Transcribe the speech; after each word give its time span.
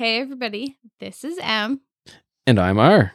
Hey, 0.00 0.18
everybody. 0.18 0.78
This 0.98 1.24
is 1.24 1.38
M. 1.42 1.82
And 2.46 2.58
I'm 2.58 2.78
R. 2.78 3.12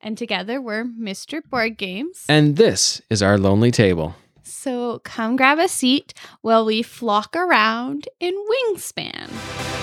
And 0.00 0.16
together 0.16 0.62
we're 0.62 0.82
Mr. 0.82 1.42
Board 1.46 1.76
Games. 1.76 2.24
And 2.26 2.56
this 2.56 3.02
is 3.10 3.22
our 3.22 3.36
lonely 3.36 3.70
table. 3.70 4.14
So 4.42 5.00
come 5.00 5.36
grab 5.36 5.58
a 5.58 5.68
seat 5.68 6.14
while 6.40 6.64
we 6.64 6.82
flock 6.82 7.36
around 7.36 8.08
in 8.18 8.32
Wingspan. 8.32 9.81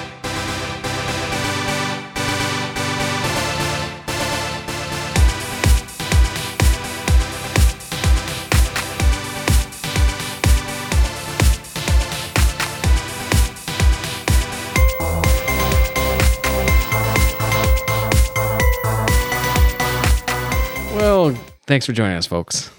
Well, 21.10 21.34
thanks 21.66 21.88
for 21.88 21.92
joining 21.92 22.18
us, 22.18 22.28
folks. 22.28 22.70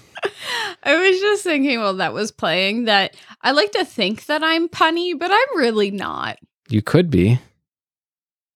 I 0.83 0.95
was 0.95 1.19
just 1.19 1.43
thinking 1.43 1.81
while 1.81 1.95
that 1.95 2.13
was 2.13 2.31
playing 2.31 2.85
that 2.85 3.17
I 3.41 3.51
like 3.51 3.73
to 3.73 3.83
think 3.83 4.27
that 4.27 4.41
I'm 4.41 4.69
punny, 4.69 5.19
but 5.19 5.29
I'm 5.29 5.57
really 5.57 5.91
not. 5.91 6.39
You 6.69 6.81
could 6.81 7.09
be. 7.09 7.41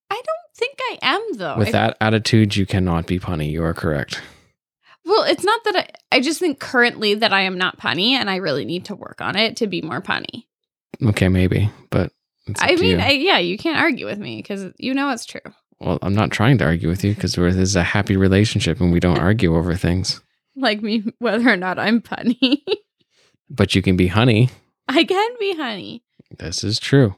I 0.09 0.13
don't 0.13 0.55
think 0.55 0.77
I 0.79 0.99
am, 1.01 1.21
though. 1.33 1.57
With 1.57 1.67
I- 1.67 1.71
that 1.71 1.97
attitude, 1.99 2.55
you 2.55 2.65
cannot 2.65 3.05
be 3.05 3.19
punny. 3.19 3.51
You 3.51 3.65
are 3.65 3.73
correct. 3.73 4.21
Well, 5.03 5.23
it's 5.23 5.43
not 5.43 5.61
that 5.65 5.75
I, 5.75 6.15
I 6.15 6.19
just 6.21 6.39
think 6.39 6.61
currently 6.61 7.15
that 7.15 7.33
I 7.33 7.41
am 7.41 7.57
not 7.57 7.77
punny 7.77 8.11
and 8.11 8.29
I 8.29 8.37
really 8.37 8.63
need 8.63 8.85
to 8.85 8.95
work 8.95 9.19
on 9.19 9.35
it 9.35 9.57
to 9.57 9.67
be 9.67 9.81
more 9.81 10.01
punny. 10.01 10.45
Okay, 11.03 11.27
maybe, 11.27 11.69
but 11.89 12.13
I 12.59 12.77
mean, 12.77 12.97
you. 12.97 13.05
I, 13.05 13.09
yeah, 13.09 13.39
you 13.39 13.57
can't 13.57 13.77
argue 13.77 14.05
with 14.05 14.19
me 14.19 14.37
because 14.37 14.71
you 14.77 14.93
know 14.93 15.09
it's 15.09 15.25
true. 15.25 15.41
Well, 15.79 15.99
I'm 16.01 16.15
not 16.15 16.31
trying 16.31 16.57
to 16.59 16.65
argue 16.65 16.89
with 16.89 17.03
you 17.03 17.13
because 17.13 17.33
this 17.33 17.55
is 17.55 17.75
a 17.75 17.83
happy 17.83 18.15
relationship 18.17 18.79
and 18.79 18.91
we 18.91 18.99
don't 18.99 19.19
argue 19.19 19.55
over 19.55 19.75
things. 19.75 20.21
Like 20.57 20.81
me, 20.81 21.03
whether 21.19 21.49
or 21.49 21.57
not 21.57 21.77
I'm 21.77 21.99
punny. 22.01 22.61
But 23.49 23.75
you 23.75 23.81
can 23.81 23.97
be 23.97 24.07
honey. 24.07 24.49
I 24.87 25.03
can 25.03 25.31
be 25.37 25.53
honey. 25.53 26.01
This 26.39 26.63
is 26.63 26.79
true. 26.79 27.17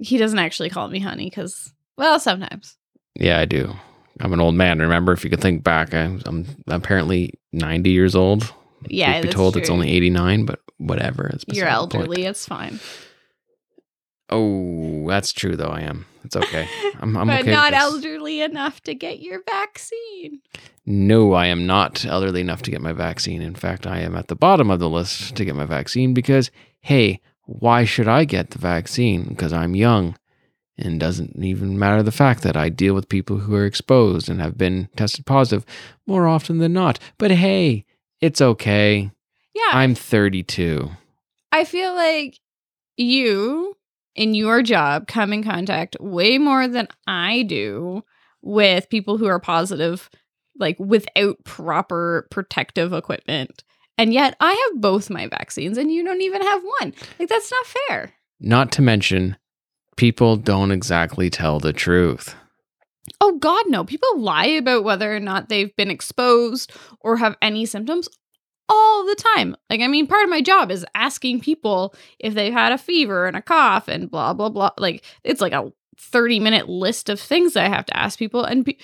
He 0.00 0.18
doesn't 0.18 0.40
actually 0.40 0.70
call 0.70 0.88
me 0.88 0.98
honey 0.98 1.30
because, 1.30 1.72
well, 1.96 2.18
sometimes. 2.18 2.76
Yeah, 3.14 3.38
I 3.38 3.44
do. 3.44 3.76
I'm 4.20 4.32
an 4.32 4.40
old 4.40 4.56
man. 4.56 4.80
Remember, 4.80 5.12
if 5.12 5.22
you 5.22 5.30
could 5.30 5.40
think 5.40 5.62
back, 5.62 5.94
I'm, 5.94 6.20
I'm 6.26 6.46
apparently 6.66 7.34
90 7.52 7.90
years 7.90 8.14
old. 8.16 8.52
Yeah, 8.88 9.20
be 9.20 9.28
told, 9.28 9.56
it's 9.56 9.70
only 9.70 9.90
89, 9.90 10.46
but 10.46 10.60
whatever. 10.78 11.28
It's 11.28 11.44
You're 11.48 11.68
elderly. 11.68 12.24
It's 12.24 12.44
fine. 12.46 12.80
Oh, 14.30 15.06
that's 15.08 15.32
true, 15.32 15.56
though. 15.56 15.68
I 15.68 15.82
am. 15.82 16.06
It's 16.26 16.36
okay. 16.36 16.68
I'm, 17.00 17.16
I'm 17.16 17.26
but 17.28 17.42
okay. 17.42 17.52
not 17.52 17.72
elderly 17.72 18.42
enough 18.42 18.82
to 18.82 18.94
get 18.94 19.20
your 19.20 19.42
vaccine. 19.44 20.40
No, 20.84 21.32
I 21.32 21.46
am 21.46 21.66
not 21.66 22.04
elderly 22.04 22.40
enough 22.40 22.62
to 22.62 22.70
get 22.70 22.80
my 22.80 22.92
vaccine. 22.92 23.42
In 23.42 23.54
fact, 23.54 23.86
I 23.86 24.00
am 24.00 24.16
at 24.16 24.26
the 24.26 24.34
bottom 24.34 24.70
of 24.70 24.80
the 24.80 24.88
list 24.88 25.36
to 25.36 25.44
get 25.44 25.54
my 25.54 25.64
vaccine 25.64 26.14
because, 26.14 26.50
hey, 26.80 27.20
why 27.44 27.84
should 27.84 28.08
I 28.08 28.24
get 28.24 28.50
the 28.50 28.58
vaccine? 28.58 29.24
Because 29.28 29.52
I'm 29.52 29.76
young. 29.76 30.16
And 30.76 31.00
doesn't 31.00 31.42
even 31.42 31.78
matter 31.78 32.02
the 32.02 32.12
fact 32.12 32.42
that 32.42 32.56
I 32.56 32.68
deal 32.68 32.92
with 32.92 33.08
people 33.08 33.38
who 33.38 33.54
are 33.54 33.64
exposed 33.64 34.28
and 34.28 34.40
have 34.40 34.58
been 34.58 34.88
tested 34.94 35.24
positive 35.24 35.64
more 36.06 36.26
often 36.26 36.58
than 36.58 36.74
not. 36.74 36.98
But 37.16 37.30
hey, 37.30 37.86
it's 38.20 38.42
okay. 38.42 39.10
Yeah. 39.54 39.70
I'm 39.72 39.94
32. 39.94 40.90
I 41.50 41.64
feel 41.64 41.94
like 41.94 42.38
you 42.96 43.76
in 44.16 44.34
your 44.34 44.62
job 44.62 45.06
come 45.06 45.32
in 45.32 45.44
contact 45.44 45.96
way 46.00 46.38
more 46.38 46.66
than 46.66 46.88
I 47.06 47.42
do 47.42 48.02
with 48.42 48.90
people 48.90 49.18
who 49.18 49.26
are 49.26 49.40
positive, 49.40 50.10
like 50.58 50.78
without 50.78 51.36
proper 51.44 52.26
protective 52.30 52.92
equipment. 52.92 53.64
And 53.98 54.12
yet 54.12 54.36
I 54.40 54.52
have 54.52 54.80
both 54.80 55.10
my 55.10 55.26
vaccines 55.26 55.78
and 55.78 55.90
you 55.90 56.04
don't 56.04 56.20
even 56.20 56.42
have 56.42 56.62
one. 56.80 56.94
Like, 57.18 57.28
that's 57.28 57.50
not 57.50 57.66
fair. 57.66 58.12
Not 58.40 58.72
to 58.72 58.82
mention, 58.82 59.36
people 59.96 60.36
don't 60.36 60.70
exactly 60.70 61.30
tell 61.30 61.58
the 61.58 61.72
truth. 61.72 62.34
Oh, 63.20 63.38
God, 63.38 63.64
no. 63.68 63.84
People 63.84 64.18
lie 64.18 64.46
about 64.46 64.84
whether 64.84 65.14
or 65.14 65.20
not 65.20 65.48
they've 65.48 65.74
been 65.76 65.90
exposed 65.90 66.72
or 67.00 67.16
have 67.16 67.36
any 67.40 67.64
symptoms 67.64 68.08
all 68.68 69.04
the 69.04 69.14
time. 69.14 69.56
Like, 69.70 69.80
I 69.80 69.88
mean, 69.88 70.06
part 70.06 70.24
of 70.24 70.30
my 70.30 70.40
job 70.40 70.70
is 70.70 70.86
asking 70.94 71.40
people 71.40 71.94
if 72.18 72.34
they've 72.34 72.52
had 72.52 72.72
a 72.72 72.78
fever 72.78 73.26
and 73.26 73.36
a 73.36 73.42
cough 73.42 73.88
and 73.88 74.10
blah, 74.10 74.32
blah, 74.32 74.48
blah. 74.48 74.70
Like, 74.78 75.04
it's 75.24 75.40
like 75.40 75.52
a 75.52 75.72
30 75.98 76.40
minute 76.40 76.68
list 76.68 77.08
of 77.08 77.20
things 77.20 77.56
I 77.56 77.68
have 77.68 77.86
to 77.86 77.96
ask 77.96 78.18
people. 78.18 78.44
And 78.44 78.66
pe- 78.66 78.78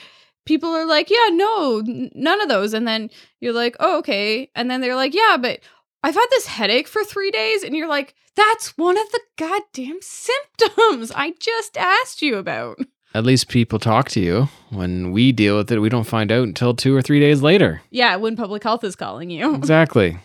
people 0.46 0.70
are 0.70 0.86
like, 0.86 1.10
yeah, 1.10 1.28
no, 1.30 1.78
n- 1.78 2.10
none 2.14 2.40
of 2.40 2.48
those. 2.48 2.74
And 2.74 2.86
then 2.86 3.10
you're 3.40 3.52
like, 3.52 3.76
oh, 3.80 3.98
okay. 3.98 4.50
And 4.54 4.70
then 4.70 4.80
they're 4.80 4.96
like, 4.96 5.14
yeah, 5.14 5.36
but 5.40 5.60
I've 6.02 6.14
had 6.14 6.26
this 6.30 6.46
headache 6.46 6.88
for 6.88 7.04
three 7.04 7.30
days. 7.30 7.62
And 7.62 7.76
you're 7.76 7.88
like, 7.88 8.14
that's 8.34 8.76
one 8.78 8.98
of 8.98 9.10
the 9.12 9.20
goddamn 9.36 9.98
symptoms 10.00 11.12
I 11.14 11.34
just 11.38 11.76
asked 11.76 12.22
you 12.22 12.36
about. 12.36 12.78
At 13.14 13.24
least 13.24 13.48
people 13.48 13.78
talk 13.78 14.08
to 14.10 14.20
you. 14.20 14.48
When 14.70 15.12
we 15.12 15.32
deal 15.32 15.56
with 15.58 15.70
it, 15.70 15.78
we 15.80 15.88
don't 15.90 16.04
find 16.04 16.32
out 16.32 16.44
until 16.44 16.74
two 16.74 16.96
or 16.96 17.02
three 17.02 17.20
days 17.20 17.42
later. 17.42 17.82
Yeah, 17.90 18.16
when 18.16 18.36
public 18.36 18.62
health 18.62 18.84
is 18.84 18.96
calling 18.96 19.30
you. 19.30 19.54
Exactly. 19.62 20.18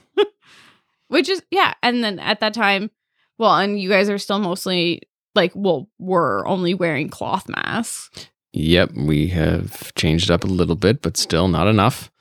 Which 1.10 1.30
is 1.30 1.42
yeah, 1.52 1.74
and 1.82 2.04
then 2.04 2.20
at 2.20 2.42
that 2.42 2.54
time, 2.54 2.92
well, 3.38 3.56
and 3.56 3.80
you 3.80 3.88
guys 3.88 4.10
are 4.10 4.18
still 4.18 4.40
mostly 4.40 5.02
like 5.36 5.54
well, 5.56 5.90
we're 6.00 6.46
only 6.46 6.74
wearing 6.74 7.08
cloth 7.10 7.48
masks. 7.48 8.30
Yep, 8.52 8.92
we 8.94 9.28
have 9.28 9.94
changed 9.96 10.30
up 10.30 10.44
a 10.44 10.48
little 10.48 10.76
bit, 10.76 11.02
but 11.02 11.16
still 11.16 11.48
not 11.48 11.68
enough. 11.68 12.12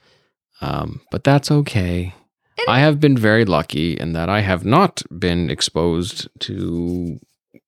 Um, 0.60 1.00
but 1.10 1.24
that's 1.24 1.50
okay. 1.50 2.14
And- 2.58 2.68
I 2.68 2.78
have 2.78 3.00
been 3.00 3.16
very 3.18 3.44
lucky 3.44 3.94
in 3.94 4.12
that 4.12 4.28
I 4.28 4.40
have 4.42 4.64
not 4.64 5.02
been 5.18 5.50
exposed 5.50 6.28
to 6.40 7.18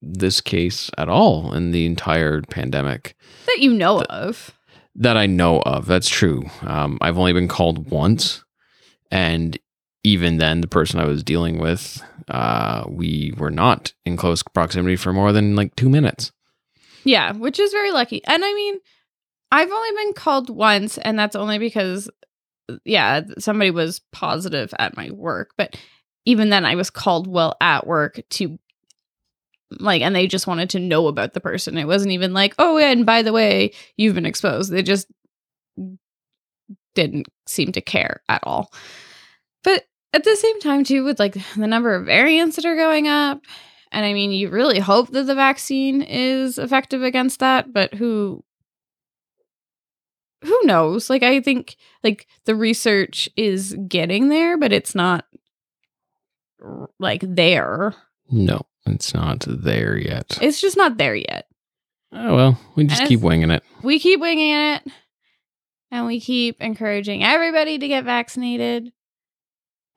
this 0.00 0.41
case 0.41 0.91
at 0.97 1.09
all 1.09 1.53
in 1.54 1.70
the 1.72 1.84
entire 1.86 2.42
pandemic 2.42 3.14
That 3.47 3.59
you 3.60 3.72
know 3.75 4.03
of. 4.04 4.53
that 4.94 5.16
I 5.16 5.26
know 5.26 5.60
of. 5.60 5.86
That's 5.86 6.09
true. 6.09 6.44
Um, 6.62 6.98
I've 7.00 7.19
only 7.19 7.32
been 7.32 7.48
called 7.48 7.91
once, 7.91 8.44
and 9.10 9.58
even 10.04 10.38
then, 10.38 10.60
the 10.60 10.69
person 10.69 11.00
I 11.00 11.06
was 11.06 11.22
dealing 11.25 11.58
with, 11.58 12.03
uh, 12.28 12.84
we 12.88 13.34
were 13.37 13.50
not 13.50 13.92
in 14.06 14.16
close 14.16 14.42
proximity 14.42 14.97
for 14.97 15.12
more 15.12 15.32
than 15.32 15.56
like 15.56 15.75
two 15.76 15.88
minutes. 15.88 16.31
Yeah, 17.04 17.32
which 17.32 17.58
is 17.58 17.72
very 17.72 17.91
lucky. 17.91 18.25
And 18.26 18.44
I 18.44 18.54
mean, 18.54 18.78
I've 19.50 19.70
only 19.70 20.04
been 20.04 20.12
called 20.14 20.50
once, 20.50 20.98
and 20.98 21.19
that's 21.19 21.37
only 21.37 21.58
because 21.58 22.08
yeah, 22.84 23.22
somebody 23.38 23.70
was 23.70 24.00
positive 24.12 24.72
at 24.78 24.97
my 24.97 25.10
work, 25.10 25.50
but 25.56 25.75
even 26.26 26.50
then 26.50 26.64
I 26.66 26.75
was 26.75 26.91
called 26.91 27.26
well 27.26 27.56
at 27.60 27.87
work 27.87 28.20
to 28.31 28.58
like 29.71 30.03
and 30.03 30.15
they 30.15 30.27
just 30.27 30.47
wanted 30.47 30.71
to 30.71 30.79
know 30.79 31.06
about 31.09 31.34
the 31.34 31.41
person. 31.41 31.77
It 31.79 31.87
wasn't 31.87 32.12
even 32.12 32.33
like, 32.33 32.55
"Oh, 32.59 32.79
and 32.79 33.05
by 33.05 33.23
the 33.23 33.33
way, 33.33 33.73
you've 33.97 34.15
been 34.15 34.27
exposed." 34.27 34.73
They 34.73 34.83
just 34.83 35.09
didn't 36.95 37.29
seem 37.47 37.73
to 37.73 37.81
care 37.81 38.23
at 38.29 38.43
all. 38.45 38.73
But 39.65 39.84
at 40.12 40.25
the 40.25 40.37
same 40.37 40.61
time 40.61 40.84
too 40.84 41.05
with 41.05 41.19
like 41.19 41.37
the 41.56 41.67
number 41.67 41.95
of 41.95 42.06
variants 42.06 42.56
that 42.56 42.65
are 42.65 42.77
going 42.77 43.09
up 43.09 43.43
and 43.91 44.05
I 44.05 44.12
mean, 44.12 44.33
you 44.33 44.51
really 44.51 44.79
hope 44.79 45.11
that 45.12 45.25
the 45.25 45.34
vaccine 45.34 46.03
is 46.03 46.59
effective 46.59 47.03
against 47.03 47.41
that, 47.41 47.73
but 47.73 47.95
who 47.95 48.45
who 50.43 50.61
knows? 50.65 51.11
Like 51.11 51.23
I 51.23 51.41
think 51.41 51.77
like 52.05 52.27
the 52.45 52.55
research 52.55 53.29
is 53.37 53.75
getting 53.89 54.29
there, 54.29 54.56
but 54.59 54.73
it's 54.73 54.95
not 54.95 55.25
like 56.99 57.23
there. 57.23 57.95
No, 58.31 58.61
it's 58.87 59.15
not 59.15 59.44
there 59.47 59.97
yet. 59.97 60.39
It's 60.41 60.61
just 60.61 60.77
not 60.77 60.97
there 60.99 61.15
yet. 61.15 61.47
Oh 62.12 62.34
well, 62.34 62.61
we 62.75 62.85
just 62.87 63.02
And 63.02 63.08
keep 63.08 63.20
winging 63.20 63.50
it. 63.50 63.62
We 63.82 63.99
keep 63.99 64.20
winging 64.20 64.52
it 64.52 64.82
and 65.91 66.06
we 66.06 66.20
keep 66.20 66.61
encouraging 66.61 67.23
everybody 67.23 67.79
to 67.79 67.88
get 67.88 68.05
vaccinated. 68.05 68.93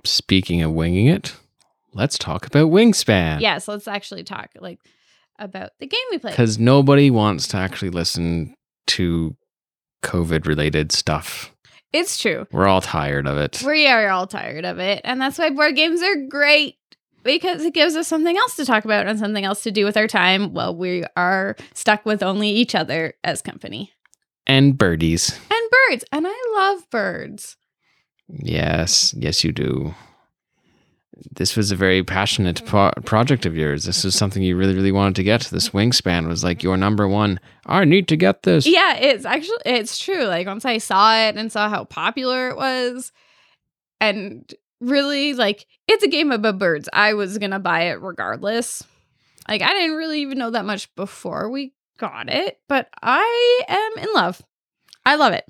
Speaking 0.04 0.62
of 0.62 0.72
winging 0.72 1.08
it, 1.08 1.36
let's 1.94 2.18
talk 2.18 2.46
about 2.46 2.72
Wingspan. 2.72 3.40
Yes, 3.40 3.68
let's 3.68 3.88
actually 3.88 4.24
talk 4.24 4.50
like 4.60 4.80
about 5.40 5.72
the 5.80 5.88
game 5.88 6.00
we 6.12 6.18
played. 6.18 6.32
Because 6.32 6.60
nobody 6.60 7.10
wants 7.10 7.48
to 7.50 7.58
actually 7.58 7.92
listen 7.92 8.56
to 8.88 9.36
COVID 10.04 10.48
related 10.48 10.92
stuff. 10.92 11.54
It's 11.94 12.22
true. 12.22 12.48
We're 12.52 12.68
all 12.68 12.82
tired 12.82 13.28
of 13.28 13.38
it. 13.38 13.64
We 13.66 13.88
are 13.88 14.10
all 14.10 14.28
tired 14.28 14.66
of 14.66 14.80
it. 14.80 15.02
And 15.04 15.22
that's 15.22 15.38
why 15.38 15.50
board 15.50 15.76
games 15.76 16.02
are 16.02 16.16
great 16.30 16.76
because 17.24 17.64
it 17.64 17.74
gives 17.74 17.96
us 17.96 18.08
something 18.08 18.38
else 18.38 18.56
to 18.56 18.66
talk 18.66 18.86
about 18.86 19.08
and 19.08 19.20
something 19.20 19.46
else 19.46 19.64
to 19.64 19.72
do 19.72 19.86
with 19.86 19.98
our 19.98 20.08
time 20.08 20.54
while 20.54 20.76
we 20.76 21.04
are 21.16 21.56
stuck 21.74 22.06
with 22.06 22.24
only 22.24 22.50
each 22.50 22.76
other 22.76 23.14
as 23.24 23.42
company. 23.42 23.92
and 24.48 24.78
birdies. 24.78 25.40
And 25.52 25.70
birds. 25.90 26.04
And 26.12 26.26
I 26.28 26.44
love 26.56 26.90
birds. 26.90 27.58
Yes, 28.28 29.14
yes, 29.18 29.44
you 29.44 29.52
do. 29.52 29.94
this 31.32 31.56
was 31.56 31.72
a 31.72 31.76
very 31.76 32.04
passionate 32.04 32.58
mm-hmm. 32.58 32.68
pro- 32.68 33.04
project 33.04 33.46
of 33.46 33.56
yours. 33.56 33.84
This 33.86 34.04
was 34.04 34.16
something 34.16 34.42
you 34.42 34.56
really, 34.56 34.74
really 34.74 34.92
wanted 34.92 35.16
to 35.16 35.24
get. 35.24 35.42
This 35.44 35.70
wingspan 35.70 36.28
was 36.28 36.44
like 36.44 36.64
your 36.64 36.78
number 36.78 37.08
one. 37.08 37.40
I 37.66 37.86
need 37.86 38.08
to 38.08 38.18
get 38.18 38.44
this. 38.44 38.66
Yeah, 38.66 38.96
it's 38.96 39.26
actually 39.26 39.60
it's 39.66 39.98
true. 39.98 40.26
Like 40.26 40.48
once 40.48 40.66
I 40.66 40.80
saw 40.80 41.16
it 41.28 41.36
and 41.36 41.52
saw 41.52 41.70
how 41.70 41.84
popular 41.86 42.50
it 42.50 42.58
was, 42.58 43.12
and 44.00 44.52
really 44.82 45.34
like 45.34 45.66
it's 45.88 46.04
a 46.04 46.10
game 46.10 46.32
about 46.32 46.60
birds. 46.60 46.90
I 46.92 47.14
was 47.14 47.38
gonna 47.38 47.60
buy 47.60 47.84
it 47.84 48.02
regardless. 48.02 48.84
Like 49.48 49.62
I 49.62 49.74
didn't 49.74 49.96
really 49.96 50.22
even 50.22 50.38
know 50.38 50.52
that 50.52 50.66
much 50.66 50.94
before 50.96 51.50
we 51.50 51.74
got 51.98 52.30
it, 52.30 52.60
but 52.68 52.90
I 53.02 53.62
am 53.68 54.04
in 54.04 54.14
love. 54.14 54.42
I 55.06 55.16
love 55.16 55.34
it. 55.34 55.46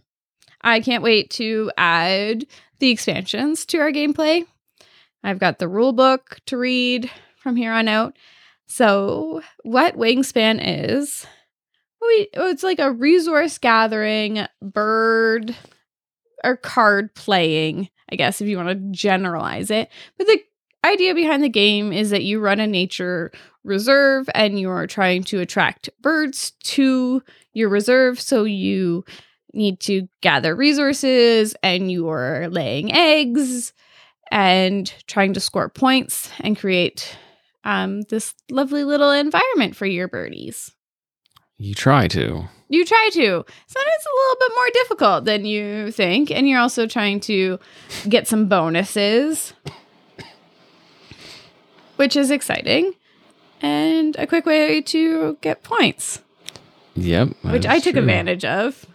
I 0.61 0.79
can't 0.79 1.03
wait 1.03 1.31
to 1.31 1.71
add 1.77 2.45
the 2.79 2.89
expansions 2.89 3.65
to 3.67 3.79
our 3.79 3.91
gameplay. 3.91 4.45
I've 5.23 5.39
got 5.39 5.59
the 5.59 5.67
rule 5.67 5.93
book 5.93 6.39
to 6.47 6.57
read 6.57 7.09
from 7.37 7.55
here 7.55 7.71
on 7.71 7.87
out. 7.87 8.17
So, 8.67 9.41
what 9.63 9.97
Wingspan 9.97 10.59
is, 10.61 11.25
we 12.01 12.29
oh, 12.35 12.49
it's 12.49 12.63
like 12.63 12.79
a 12.79 12.91
resource 12.91 13.57
gathering 13.57 14.45
bird 14.61 15.55
or 16.43 16.57
card 16.57 17.13
playing, 17.13 17.89
I 18.11 18.15
guess 18.15 18.41
if 18.41 18.47
you 18.47 18.57
want 18.57 18.69
to 18.69 18.75
generalize 18.91 19.71
it. 19.71 19.89
But 20.17 20.27
the 20.27 20.39
idea 20.83 21.13
behind 21.13 21.43
the 21.43 21.49
game 21.49 21.93
is 21.93 22.09
that 22.09 22.23
you 22.23 22.39
run 22.39 22.59
a 22.59 22.67
nature 22.67 23.31
reserve 23.63 24.29
and 24.33 24.59
you 24.59 24.69
are 24.69 24.87
trying 24.87 25.23
to 25.23 25.39
attract 25.39 25.89
birds 26.01 26.51
to 26.63 27.21
your 27.53 27.69
reserve 27.69 28.19
so 28.19 28.43
you 28.43 29.05
need 29.53 29.79
to 29.81 30.07
gather 30.21 30.55
resources 30.55 31.55
and 31.61 31.91
you 31.91 32.09
are 32.09 32.47
laying 32.49 32.91
eggs 32.91 33.73
and 34.31 34.93
trying 35.07 35.33
to 35.33 35.39
score 35.39 35.69
points 35.69 36.31
and 36.39 36.57
create 36.57 37.17
um, 37.63 38.01
this 38.03 38.33
lovely 38.49 38.83
little 38.83 39.11
environment 39.11 39.75
for 39.75 39.85
your 39.85 40.07
birdies. 40.07 40.71
You 41.61 41.75
try 41.75 42.07
to. 42.07 42.45
You 42.69 42.85
try 42.85 43.09
to. 43.13 43.19
Sometimes 43.67 43.93
it's 43.95 44.05
a 44.07 44.15
little 44.15 44.35
bit 44.39 44.51
more 44.55 44.69
difficult 44.73 45.25
than 45.25 45.45
you 45.45 45.91
think. 45.91 46.31
And 46.31 46.49
you're 46.49 46.59
also 46.59 46.87
trying 46.87 47.19
to 47.21 47.59
get 48.09 48.27
some 48.27 48.47
bonuses, 48.47 49.53
which 51.97 52.15
is 52.15 52.31
exciting. 52.31 52.93
And 53.61 54.15
a 54.17 54.25
quick 54.25 54.47
way 54.47 54.81
to 54.81 55.37
get 55.41 55.61
points, 55.61 56.23
Yep. 56.95 57.29
which 57.43 57.67
I 57.67 57.77
took 57.77 57.93
true. 57.93 58.01
advantage 58.01 58.43
of. 58.43 58.87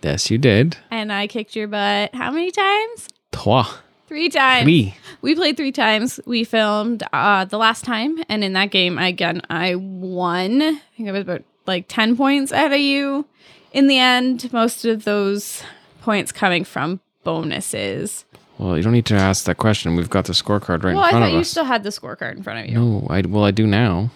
Yes, 0.00 0.30
you 0.30 0.38
did. 0.38 0.76
And 0.92 1.12
I 1.12 1.26
kicked 1.26 1.56
your 1.56 1.66
butt 1.66 2.14
how 2.14 2.30
many 2.30 2.52
times? 2.52 3.08
Trois. 3.32 3.66
Three 4.06 4.28
times. 4.28 4.62
Three. 4.62 4.94
We 5.22 5.34
played 5.34 5.56
three 5.56 5.72
times. 5.72 6.20
We 6.24 6.44
filmed 6.44 7.02
uh, 7.12 7.46
the 7.46 7.58
last 7.58 7.84
time, 7.84 8.22
and 8.28 8.44
in 8.44 8.52
that 8.52 8.70
game, 8.70 8.96
again, 8.96 9.42
I 9.50 9.74
won. 9.74 10.62
I 10.62 10.80
think 10.96 11.08
I 11.08 11.12
was 11.12 11.22
about 11.22 11.42
like 11.66 11.86
10 11.88 12.16
points 12.16 12.52
out 12.52 12.72
of 12.72 12.80
you. 12.80 13.26
In 13.72 13.86
the 13.86 13.98
end, 13.98 14.52
most 14.52 14.84
of 14.84 15.04
those 15.04 15.62
points 16.02 16.32
coming 16.32 16.64
from 16.64 17.00
bonuses. 17.24 18.24
Well, 18.58 18.76
you 18.76 18.82
don't 18.82 18.92
need 18.92 19.06
to 19.06 19.14
ask 19.14 19.44
that 19.44 19.56
question. 19.56 19.96
We've 19.96 20.10
got 20.10 20.26
the 20.26 20.34
scorecard 20.34 20.84
right 20.84 20.94
well, 20.94 21.04
I 21.04 21.08
in 21.08 21.12
front 21.12 21.24
thought 21.24 21.38
you 21.38 21.44
still 21.44 21.64
had 21.64 21.82
the 21.82 21.90
scorecard 21.90 22.36
in 22.36 22.42
front 22.42 22.60
of 22.60 22.66
you. 22.66 22.74
No, 22.74 23.06
I 23.08 23.22
well 23.22 23.44
I 23.44 23.50
do 23.50 23.66
now. 23.66 24.10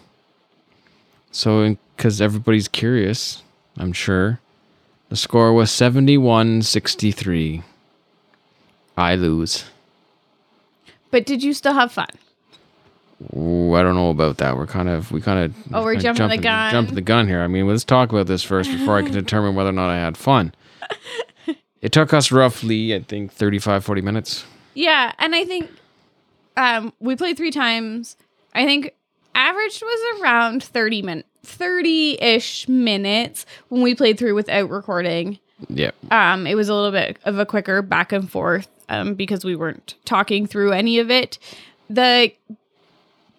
So 1.30 1.76
because 1.96 2.20
everybody's 2.20 2.68
curious, 2.68 3.42
I'm 3.78 3.92
sure. 3.92 4.40
The 5.08 5.16
score 5.16 5.52
was 5.52 5.70
71-63. 5.70 7.62
I 8.96 9.14
lose. 9.14 9.64
But 11.10 11.24
did 11.24 11.42
you 11.42 11.52
still 11.52 11.74
have 11.74 11.92
fun? 11.92 12.08
Ooh, 13.36 13.74
I 13.74 13.82
don't 13.82 13.94
know 13.94 14.10
about 14.10 14.38
that. 14.38 14.56
We're 14.56 14.66
kind 14.66 14.88
of 14.88 15.10
we 15.10 15.20
kind 15.20 15.44
of 15.46 15.74
Oh, 15.74 15.82
we're 15.82 15.94
kinda 15.94 16.14
jumping 16.14 16.28
the 16.28 16.42
gun. 16.42 16.70
Jumping 16.72 16.94
the 16.94 17.00
gun 17.00 17.26
here. 17.26 17.40
I 17.40 17.46
mean, 17.46 17.66
let's 17.66 17.84
talk 17.84 18.10
about 18.12 18.26
this 18.26 18.42
first 18.42 18.70
before 18.70 18.96
I 18.98 19.02
can 19.02 19.12
determine 19.24 19.54
whether 19.54 19.70
or 19.70 19.72
not 19.72 19.88
I 19.90 19.96
had 19.96 20.16
fun. 20.16 20.52
It 21.82 21.92
took 21.92 22.12
us 22.12 22.32
roughly, 22.32 22.94
I 22.94 23.00
think, 23.00 23.32
35, 23.32 23.84
40 23.84 24.00
minutes. 24.02 24.44
Yeah, 24.74 25.12
and 25.18 25.34
I 25.34 25.44
think 25.44 25.70
um, 26.56 26.92
we 27.00 27.14
played 27.16 27.36
three 27.36 27.50
times. 27.52 28.16
I 28.54 28.64
think 28.64 28.92
average 29.34 29.80
was 29.82 30.20
around 30.20 30.62
30 30.64 31.02
minutes. 31.02 31.28
30-ish 31.46 32.66
minutes 32.68 33.46
when 33.68 33.80
we 33.82 33.94
played 33.94 34.18
through 34.18 34.34
without 34.34 34.68
recording. 34.68 35.38
Yeah. 35.68 35.92
um 36.10 36.44
it 36.46 36.54
was 36.56 36.68
a 36.68 36.74
little 36.74 36.90
bit 36.90 37.18
of 37.24 37.38
a 37.38 37.46
quicker 37.46 37.80
back 37.82 38.10
and 38.12 38.28
forth 38.30 38.68
um 38.90 39.14
because 39.14 39.42
we 39.44 39.54
weren't 39.56 39.94
talking 40.04 40.46
through 40.46 40.72
any 40.72 40.98
of 40.98 41.10
it 41.10 41.38
the 41.88 42.30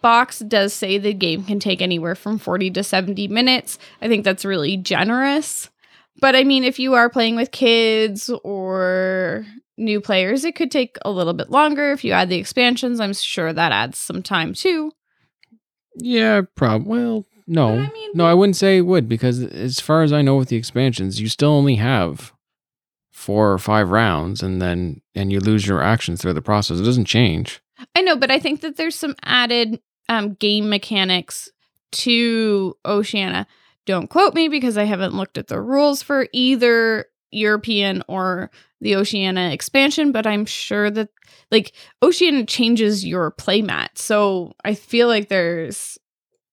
box 0.07 0.39
does 0.39 0.73
say 0.73 0.97
the 0.97 1.13
game 1.13 1.43
can 1.43 1.59
take 1.59 1.81
anywhere 1.81 2.15
from 2.15 2.37
40 2.37 2.71
to 2.71 2.83
70 2.83 3.27
minutes 3.27 3.77
i 4.01 4.07
think 4.07 4.23
that's 4.23 4.45
really 4.45 4.77
generous 4.77 5.69
but 6.21 6.33
i 6.35 6.43
mean 6.45 6.63
if 6.63 6.79
you 6.79 6.93
are 6.93 7.09
playing 7.09 7.35
with 7.35 7.51
kids 7.51 8.29
or 8.43 9.45
new 9.77 9.99
players 9.99 10.45
it 10.45 10.55
could 10.55 10.71
take 10.71 10.97
a 11.03 11.11
little 11.11 11.33
bit 11.33 11.49
longer 11.49 11.91
if 11.91 12.03
you 12.05 12.13
add 12.13 12.29
the 12.29 12.37
expansions 12.37 12.99
i'm 13.01 13.13
sure 13.13 13.51
that 13.51 13.71
adds 13.73 13.97
some 13.97 14.23
time 14.23 14.53
too 14.53 14.91
Yeah, 15.99 16.41
probably. 16.55 16.87
well, 16.99 17.25
no. 17.47 17.69
I 17.69 17.89
mean, 17.91 18.11
no, 18.13 18.25
I 18.25 18.33
wouldn't 18.33 18.55
say 18.55 18.77
it 18.77 18.81
would 18.81 19.09
because 19.09 19.41
as 19.41 19.79
far 19.79 20.03
as 20.03 20.11
I 20.13 20.21
know 20.21 20.35
with 20.35 20.49
the 20.49 20.55
expansions, 20.57 21.19
you 21.19 21.27
still 21.29 21.49
only 21.51 21.75
have 21.75 22.33
four 23.11 23.51
or 23.51 23.57
five 23.57 23.89
rounds 23.89 24.43
and 24.43 24.61
then 24.61 25.01
and 25.15 25.31
you 25.31 25.39
lose 25.39 25.65
your 25.65 25.81
actions 25.81 26.21
through 26.21 26.33
the 26.33 26.41
process. 26.41 26.79
It 26.79 26.83
doesn't 26.83 27.05
change. 27.05 27.61
I 27.95 28.01
know, 28.01 28.15
but 28.15 28.29
I 28.31 28.39
think 28.39 28.61
that 28.61 28.75
there's 28.75 28.95
some 28.95 29.15
added 29.23 29.79
um, 30.09 30.33
game 30.35 30.69
mechanics 30.69 31.49
to 31.91 32.75
Oceania. 32.85 33.47
Don't 33.85 34.09
quote 34.09 34.33
me 34.33 34.47
because 34.47 34.77
I 34.77 34.83
haven't 34.83 35.15
looked 35.15 35.37
at 35.37 35.47
the 35.47 35.61
rules 35.61 36.01
for 36.01 36.27
either 36.33 37.05
European 37.31 38.03
or 38.07 38.51
the 38.81 38.95
Oceania 38.95 39.49
expansion, 39.51 40.11
but 40.11 40.27
I'm 40.27 40.45
sure 40.45 40.89
that 40.91 41.09
like 41.51 41.73
Oceania 42.03 42.45
changes 42.45 43.05
your 43.05 43.31
playmat. 43.31 43.97
So 43.97 44.53
I 44.63 44.73
feel 44.73 45.07
like 45.07 45.29
there's 45.29 45.97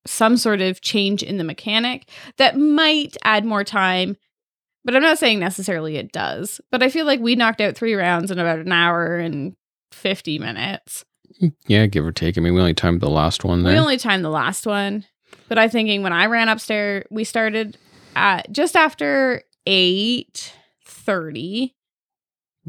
some 0.06 0.36
sort 0.36 0.60
of 0.60 0.80
change 0.80 1.22
in 1.22 1.38
the 1.38 1.44
mechanic 1.44 2.08
that 2.36 2.58
might 2.58 3.16
add 3.24 3.44
more 3.44 3.64
time. 3.64 4.16
But 4.84 4.94
I'm 4.94 5.02
not 5.02 5.18
saying 5.18 5.40
necessarily 5.40 5.96
it 5.96 6.12
does. 6.12 6.60
But 6.70 6.82
I 6.82 6.90
feel 6.90 7.06
like 7.06 7.20
we 7.20 7.36
knocked 7.36 7.62
out 7.62 7.74
three 7.74 7.94
rounds 7.94 8.30
in 8.30 8.38
about 8.38 8.58
an 8.58 8.72
hour 8.72 9.16
and 9.16 9.56
50 9.92 10.38
minutes. 10.38 11.04
Yeah, 11.66 11.86
give 11.86 12.04
or 12.04 12.12
take. 12.12 12.38
I 12.38 12.40
mean, 12.40 12.54
we 12.54 12.60
only 12.60 12.74
timed 12.74 13.00
the 13.00 13.10
last 13.10 13.44
one 13.44 13.62
there. 13.62 13.72
We 13.72 13.78
only 13.78 13.98
timed 13.98 14.24
the 14.24 14.30
last 14.30 14.66
one, 14.66 15.04
but 15.48 15.58
I'm 15.58 15.70
thinking 15.70 16.02
when 16.02 16.12
I 16.12 16.26
ran 16.26 16.48
upstairs, 16.48 17.04
we 17.10 17.24
started 17.24 17.76
at 18.14 18.50
just 18.52 18.76
after 18.76 19.42
eight 19.66 20.52
thirty. 20.84 21.74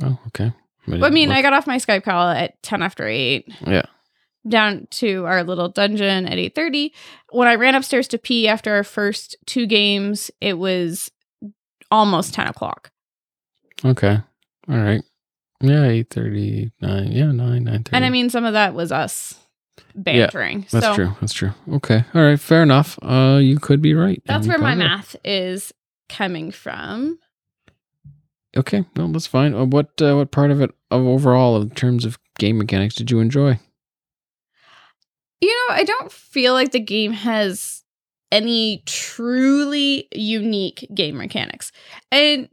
oh, 0.01 0.19
okay. 0.27 0.51
But 0.87 1.03
I 1.03 1.09
mean, 1.09 1.31
I 1.31 1.41
got 1.41 1.53
off 1.53 1.67
my 1.67 1.77
Skype 1.77 2.03
call 2.03 2.29
at 2.29 2.61
ten 2.61 2.81
after 2.83 3.07
eight, 3.07 3.47
yeah. 3.65 3.85
down 4.47 4.87
to 4.91 5.25
our 5.25 5.43
little 5.43 5.69
dungeon 5.69 6.27
at 6.27 6.37
eight 6.37 6.53
thirty. 6.55 6.93
When 7.31 7.47
I 7.47 7.55
ran 7.55 7.75
upstairs 7.75 8.07
to 8.09 8.17
pee 8.17 8.47
after 8.47 8.73
our 8.73 8.83
first 8.83 9.35
two 9.45 9.65
games, 9.65 10.29
it 10.41 10.57
was 10.57 11.09
almost 11.89 12.33
ten 12.33 12.47
o'clock. 12.47 12.91
Okay. 13.83 14.19
All 14.69 14.77
right. 14.77 15.01
Yeah, 15.67 15.85
eight 15.85 16.09
thirty 16.09 16.71
nine. 16.81 17.11
Yeah, 17.11 17.31
nine 17.31 17.63
nine 17.63 17.83
thirty. 17.83 17.91
And 17.93 18.05
I 18.05 18.09
mean, 18.09 18.29
some 18.29 18.45
of 18.45 18.53
that 18.53 18.73
was 18.73 18.91
us 18.91 19.39
bantering. 19.95 20.65
that's 20.71 20.85
so 20.85 20.95
true. 20.95 21.15
That's 21.21 21.33
true. 21.33 21.51
Okay. 21.73 22.03
All 22.13 22.21
right. 22.21 22.39
Fair 22.39 22.63
enough. 22.63 22.99
Uh, 23.01 23.39
you 23.41 23.59
could 23.59 23.81
be 23.81 23.93
right. 23.93 24.21
that's 24.25 24.47
where 24.47 24.57
my 24.57 24.73
are. 24.73 24.77
math 24.77 25.15
is 25.23 25.73
coming 26.09 26.51
from. 26.51 27.19
Okay. 28.55 28.85
No, 28.95 29.11
that's 29.11 29.27
fine. 29.27 29.53
Uh, 29.53 29.65
what 29.65 30.01
uh, 30.01 30.15
what 30.15 30.31
part 30.31 30.51
of 30.51 30.61
it 30.61 30.71
of 30.91 31.05
overall 31.05 31.61
in 31.61 31.69
terms 31.71 32.05
of 32.05 32.19
game 32.37 32.57
mechanics 32.57 32.95
did 32.95 33.11
you 33.11 33.19
enjoy? 33.19 33.59
You 35.41 35.49
know, 35.49 35.75
I 35.75 35.83
don't 35.83 36.11
feel 36.11 36.53
like 36.53 36.71
the 36.71 36.79
game 36.79 37.11
has 37.11 37.83
any 38.31 38.83
truly 38.85 40.07
unique 40.13 40.87
game 40.93 41.17
mechanics. 41.17 41.71
And 42.11 42.49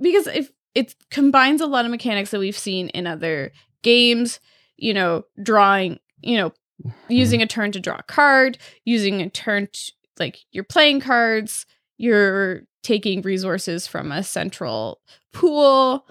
because 0.00 0.26
if 0.26 0.50
it 0.74 0.94
combines 1.10 1.60
a 1.60 1.66
lot 1.66 1.84
of 1.84 1.90
mechanics 1.90 2.30
that 2.30 2.38
we've 2.38 2.58
seen 2.58 2.88
in 2.90 3.06
other 3.06 3.52
games, 3.82 4.40
you 4.76 4.94
know, 4.94 5.24
drawing, 5.42 5.98
you 6.20 6.36
know, 6.36 6.52
using 7.08 7.42
a 7.42 7.46
turn 7.46 7.72
to 7.72 7.80
draw 7.80 7.96
a 7.98 8.02
card, 8.04 8.58
using 8.84 9.20
a 9.20 9.30
turn 9.30 9.68
to 9.72 9.92
like 10.18 10.40
you're 10.52 10.64
playing 10.64 11.00
cards, 11.00 11.66
you're 11.96 12.62
taking 12.82 13.22
resources 13.22 13.86
from 13.86 14.12
a 14.12 14.22
central 14.22 15.00
pool. 15.32 16.06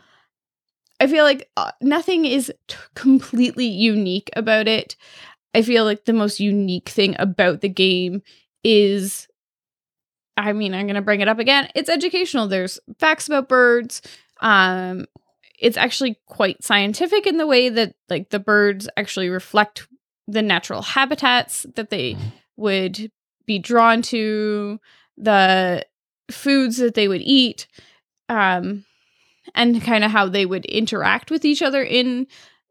I 0.99 1.07
feel 1.07 1.23
like 1.23 1.49
uh, 1.55 1.71
nothing 1.81 2.25
is 2.25 2.51
t- 2.67 2.75
completely 2.95 3.67
unique 3.67 4.29
about 4.35 4.67
it. 4.67 4.95
I 5.53 5.61
feel 5.61 5.85
like 5.85 6.05
the 6.05 6.13
most 6.13 6.39
unique 6.39 6.89
thing 6.89 7.15
about 7.19 7.61
the 7.61 7.69
game 7.69 8.21
is 8.63 9.27
I 10.39 10.53
mean, 10.53 10.73
I'm 10.73 10.87
going 10.87 10.95
to 10.95 11.01
bring 11.01 11.19
it 11.19 11.27
up 11.27 11.39
again. 11.39 11.67
It's 11.75 11.89
educational. 11.89 12.47
There's 12.47 12.79
facts 12.97 13.27
about 13.27 13.49
birds. 13.49 14.01
Um 14.39 15.05
it's 15.59 15.77
actually 15.77 16.17
quite 16.25 16.63
scientific 16.63 17.27
in 17.27 17.37
the 17.37 17.47
way 17.47 17.69
that 17.69 17.93
like 18.09 18.29
the 18.29 18.39
birds 18.39 18.87
actually 18.95 19.29
reflect 19.29 19.87
the 20.27 20.41
natural 20.41 20.81
habitats 20.81 21.65
that 21.75 21.89
they 21.89 22.15
would 22.55 23.11
be 23.45 23.59
drawn 23.59 24.01
to, 24.03 24.79
the 25.17 25.85
foods 26.31 26.77
that 26.77 26.93
they 26.93 27.07
would 27.07 27.21
eat, 27.21 27.67
um, 28.29 28.85
and 29.55 29.81
kind 29.81 30.03
of 30.03 30.11
how 30.11 30.27
they 30.27 30.45
would 30.45 30.65
interact 30.65 31.31
with 31.31 31.43
each 31.43 31.61
other 31.61 31.83
in 31.83 32.27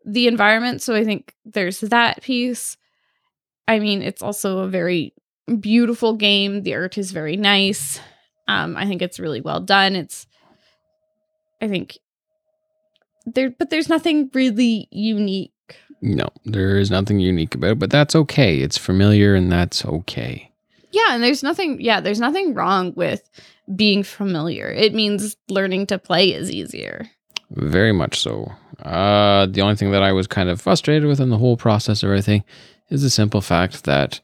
the 0.06 0.28
environment. 0.28 0.80
So 0.80 0.94
I 0.94 1.04
think 1.04 1.34
there's 1.44 1.80
that 1.80 2.22
piece. 2.22 2.76
I 3.66 3.80
mean, 3.80 4.02
it's 4.02 4.22
also 4.22 4.60
a 4.60 4.68
very 4.68 5.12
beautiful 5.60 6.14
game. 6.14 6.62
The 6.62 6.74
art 6.74 6.96
is 6.96 7.10
very 7.10 7.36
nice. 7.36 8.00
Um, 8.46 8.76
I 8.76 8.86
think 8.86 9.02
it's 9.02 9.20
really 9.20 9.40
well 9.40 9.60
done. 9.60 9.96
It's, 9.96 10.26
I 11.60 11.68
think 11.68 11.98
there, 13.26 13.50
but 13.50 13.70
there's 13.70 13.88
nothing 13.88 14.30
really 14.34 14.88
unique. 14.90 15.52
No, 16.00 16.28
there 16.44 16.78
is 16.78 16.90
nothing 16.90 17.18
unique 17.18 17.54
about 17.54 17.72
it, 17.72 17.78
but 17.78 17.90
that's 17.90 18.14
okay. 18.14 18.60
It's 18.60 18.78
familiar 18.78 19.34
and 19.34 19.50
that's 19.50 19.84
okay. 19.84 20.50
Yeah, 20.92 21.08
and 21.10 21.22
there's 21.22 21.42
nothing. 21.42 21.80
Yeah, 21.80 22.00
there's 22.00 22.20
nothing 22.20 22.54
wrong 22.54 22.92
with 22.96 23.28
being 23.74 24.02
familiar. 24.02 24.68
It 24.70 24.94
means 24.94 25.36
learning 25.48 25.86
to 25.88 25.98
play 25.98 26.32
is 26.32 26.50
easier. 26.50 27.10
Very 27.50 27.92
much 27.92 28.20
so. 28.20 28.52
Uh, 28.82 29.46
the 29.46 29.60
only 29.60 29.74
thing 29.74 29.90
that 29.90 30.02
I 30.02 30.12
was 30.12 30.26
kind 30.26 30.48
of 30.48 30.60
frustrated 30.60 31.06
with 31.06 31.20
in 31.20 31.30
the 31.30 31.38
whole 31.38 31.56
process 31.56 32.02
of 32.02 32.08
everything 32.08 32.44
is 32.90 33.02
the 33.02 33.10
simple 33.10 33.40
fact 33.40 33.84
that 33.84 34.20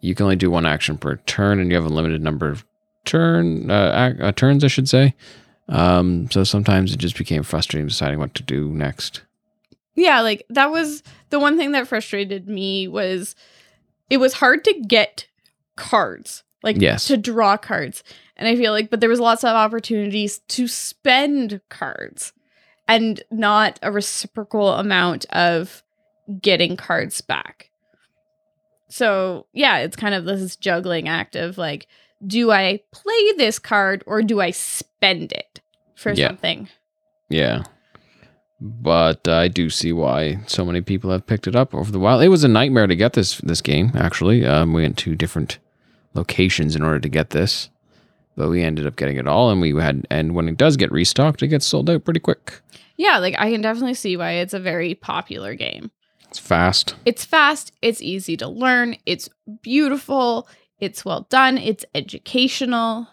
you 0.00 0.14
can 0.14 0.24
only 0.24 0.36
do 0.36 0.50
one 0.50 0.66
action 0.66 0.98
per 0.98 1.16
turn, 1.16 1.58
and 1.60 1.70
you 1.70 1.76
have 1.76 1.86
a 1.86 1.94
limited 1.94 2.22
number 2.22 2.48
of 2.48 2.64
turn 3.04 3.70
uh, 3.70 4.12
ac- 4.14 4.22
uh, 4.22 4.32
turns, 4.32 4.62
I 4.64 4.68
should 4.68 4.88
say. 4.88 5.14
Um, 5.70 6.30
so 6.30 6.44
sometimes 6.44 6.92
it 6.92 6.98
just 6.98 7.16
became 7.16 7.42
frustrating 7.42 7.86
deciding 7.88 8.18
what 8.18 8.34
to 8.34 8.42
do 8.42 8.68
next. 8.70 9.22
Yeah, 9.94 10.20
like 10.20 10.44
that 10.50 10.70
was 10.70 11.02
the 11.30 11.38
one 11.40 11.56
thing 11.56 11.72
that 11.72 11.86
frustrated 11.88 12.48
me 12.48 12.88
was 12.88 13.34
it 14.08 14.16
was 14.18 14.34
hard 14.34 14.64
to 14.64 14.74
get 14.86 15.26
cards. 15.76 16.42
Like 16.62 16.76
Yes. 16.78 17.06
to 17.06 17.16
draw 17.16 17.56
cards. 17.56 18.02
And 18.36 18.46
I 18.46 18.54
feel 18.56 18.72
like 18.72 18.90
but 18.90 19.00
there 19.00 19.08
was 19.08 19.20
lots 19.20 19.44
of 19.44 19.50
opportunities 19.56 20.40
to 20.48 20.68
spend 20.68 21.60
cards 21.70 22.32
and 22.86 23.22
not 23.30 23.78
a 23.82 23.90
reciprocal 23.92 24.74
amount 24.74 25.24
of 25.30 25.82
getting 26.42 26.76
cards 26.76 27.20
back. 27.20 27.70
So, 28.88 29.46
yeah, 29.52 29.78
it's 29.78 29.96
kind 29.96 30.14
of 30.14 30.24
this 30.24 30.56
juggling 30.56 31.08
act 31.08 31.36
of 31.36 31.56
like 31.56 31.86
do 32.26 32.50
I 32.50 32.80
play 32.92 33.32
this 33.36 33.58
card 33.58 34.02
or 34.06 34.22
do 34.22 34.40
I 34.40 34.50
spend 34.50 35.32
it 35.32 35.60
for 35.94 36.12
Yeah. 36.12 36.28
something? 36.28 36.68
Yeah. 37.28 37.64
But 38.60 39.26
I 39.26 39.48
do 39.48 39.70
see 39.70 39.92
why 39.92 40.40
so 40.46 40.64
many 40.66 40.82
people 40.82 41.10
have 41.10 41.26
picked 41.26 41.46
it 41.46 41.56
up 41.56 41.74
over 41.74 41.90
the 41.90 41.98
while. 41.98 42.20
It 42.20 42.28
was 42.28 42.44
a 42.44 42.48
nightmare 42.48 42.86
to 42.86 42.96
get 42.96 43.14
this 43.14 43.38
this 43.38 43.62
game. 43.62 43.92
Actually, 43.94 44.44
um, 44.44 44.74
we 44.74 44.82
went 44.82 44.98
to 44.98 45.14
different 45.14 45.58
locations 46.12 46.76
in 46.76 46.82
order 46.82 47.00
to 47.00 47.08
get 47.08 47.30
this, 47.30 47.70
but 48.36 48.50
we 48.50 48.62
ended 48.62 48.86
up 48.86 48.96
getting 48.96 49.16
it 49.16 49.26
all, 49.26 49.50
and 49.50 49.62
we 49.62 49.74
had. 49.80 50.06
And 50.10 50.34
when 50.34 50.46
it 50.46 50.58
does 50.58 50.76
get 50.76 50.92
restocked, 50.92 51.42
it 51.42 51.48
gets 51.48 51.64
sold 51.66 51.88
out 51.88 52.04
pretty 52.04 52.20
quick. 52.20 52.60
Yeah, 52.98 53.16
like 53.16 53.34
I 53.38 53.50
can 53.50 53.62
definitely 53.62 53.94
see 53.94 54.18
why 54.18 54.32
it's 54.32 54.52
a 54.52 54.60
very 54.60 54.94
popular 54.94 55.54
game. 55.54 55.90
It's 56.28 56.38
fast. 56.38 56.94
It's 57.06 57.24
fast, 57.24 57.72
it's 57.80 58.02
easy 58.02 58.36
to 58.36 58.46
learn, 58.46 58.96
it's 59.06 59.28
beautiful, 59.62 60.46
it's 60.80 61.04
well 61.04 61.26
done, 61.30 61.58
it's 61.58 61.84
educational. 61.94 63.08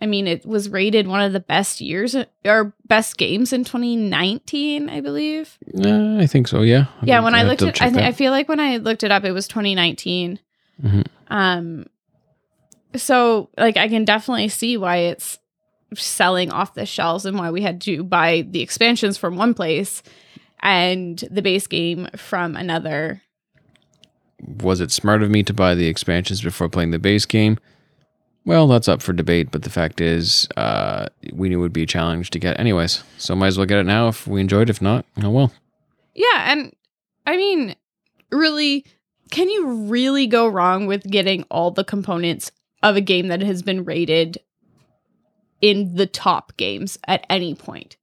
I 0.00 0.06
mean, 0.06 0.28
it 0.28 0.46
was 0.46 0.68
rated 0.68 1.08
one 1.08 1.20
of 1.20 1.32
the 1.32 1.40
best 1.40 1.80
years 1.80 2.14
or 2.44 2.74
best 2.86 3.16
games 3.18 3.52
in 3.52 3.64
2019, 3.64 4.88
I 4.88 5.00
believe. 5.00 5.58
Uh, 5.76 6.18
I 6.18 6.26
think 6.26 6.46
so. 6.46 6.62
Yeah. 6.62 6.86
yeah, 7.02 7.20
when 7.20 7.34
I 7.34 7.40
I'll 7.40 7.46
looked 7.46 7.62
at 7.62 7.82
I 7.82 7.90
think 7.90 8.02
I 8.02 8.12
feel 8.12 8.30
like 8.30 8.48
when 8.48 8.60
I 8.60 8.76
looked 8.76 9.02
it 9.02 9.10
up 9.10 9.24
it 9.24 9.32
was 9.32 9.48
2019. 9.48 10.38
Mhm. 10.82 11.06
Um 11.28 11.86
so 12.94 13.50
like 13.58 13.76
I 13.76 13.88
can 13.88 14.04
definitely 14.04 14.48
see 14.48 14.76
why 14.76 14.96
it's 14.98 15.38
selling 15.94 16.52
off 16.52 16.74
the 16.74 16.86
shelves 16.86 17.26
and 17.26 17.38
why 17.38 17.50
we 17.50 17.62
had 17.62 17.80
to 17.82 18.04
buy 18.04 18.46
the 18.48 18.60
expansions 18.62 19.18
from 19.18 19.36
one 19.36 19.54
place 19.54 20.02
and 20.60 21.18
the 21.30 21.42
base 21.42 21.66
game 21.66 22.08
from 22.16 22.56
another. 22.56 23.22
Was 24.40 24.80
it 24.80 24.90
smart 24.90 25.22
of 25.22 25.30
me 25.30 25.42
to 25.42 25.52
buy 25.52 25.74
the 25.74 25.86
expansions 25.86 26.42
before 26.42 26.68
playing 26.68 26.90
the 26.90 26.98
base 26.98 27.26
game? 27.26 27.58
Well, 28.44 28.66
that's 28.66 28.88
up 28.88 29.02
for 29.02 29.12
debate, 29.12 29.50
but 29.50 29.62
the 29.62 29.70
fact 29.70 30.00
is, 30.00 30.48
uh, 30.56 31.08
we 31.32 31.48
knew 31.48 31.58
it 31.58 31.62
would 31.62 31.72
be 31.72 31.82
a 31.82 31.86
challenge 31.86 32.30
to 32.30 32.38
get 32.38 32.58
anyways. 32.58 33.02
So 33.18 33.36
might 33.36 33.48
as 33.48 33.58
well 33.58 33.66
get 33.66 33.78
it 33.78 33.84
now 33.84 34.08
if 34.08 34.26
we 34.26 34.40
enjoyed. 34.40 34.70
If 34.70 34.80
not, 34.80 35.04
oh 35.22 35.30
well. 35.30 35.52
Yeah, 36.14 36.50
and 36.50 36.74
I 37.26 37.36
mean, 37.36 37.76
really, 38.30 38.86
can 39.30 39.50
you 39.50 39.84
really 39.84 40.26
go 40.26 40.48
wrong 40.48 40.86
with 40.86 41.02
getting 41.02 41.42
all 41.50 41.70
the 41.70 41.84
components 41.84 42.50
of 42.82 42.96
a 42.96 43.00
game 43.02 43.28
that 43.28 43.42
has 43.42 43.62
been 43.62 43.84
rated 43.84 44.38
in 45.60 45.96
the 45.96 46.06
top 46.06 46.56
games 46.56 46.98
at 47.06 47.26
any 47.28 47.54
point? 47.54 47.96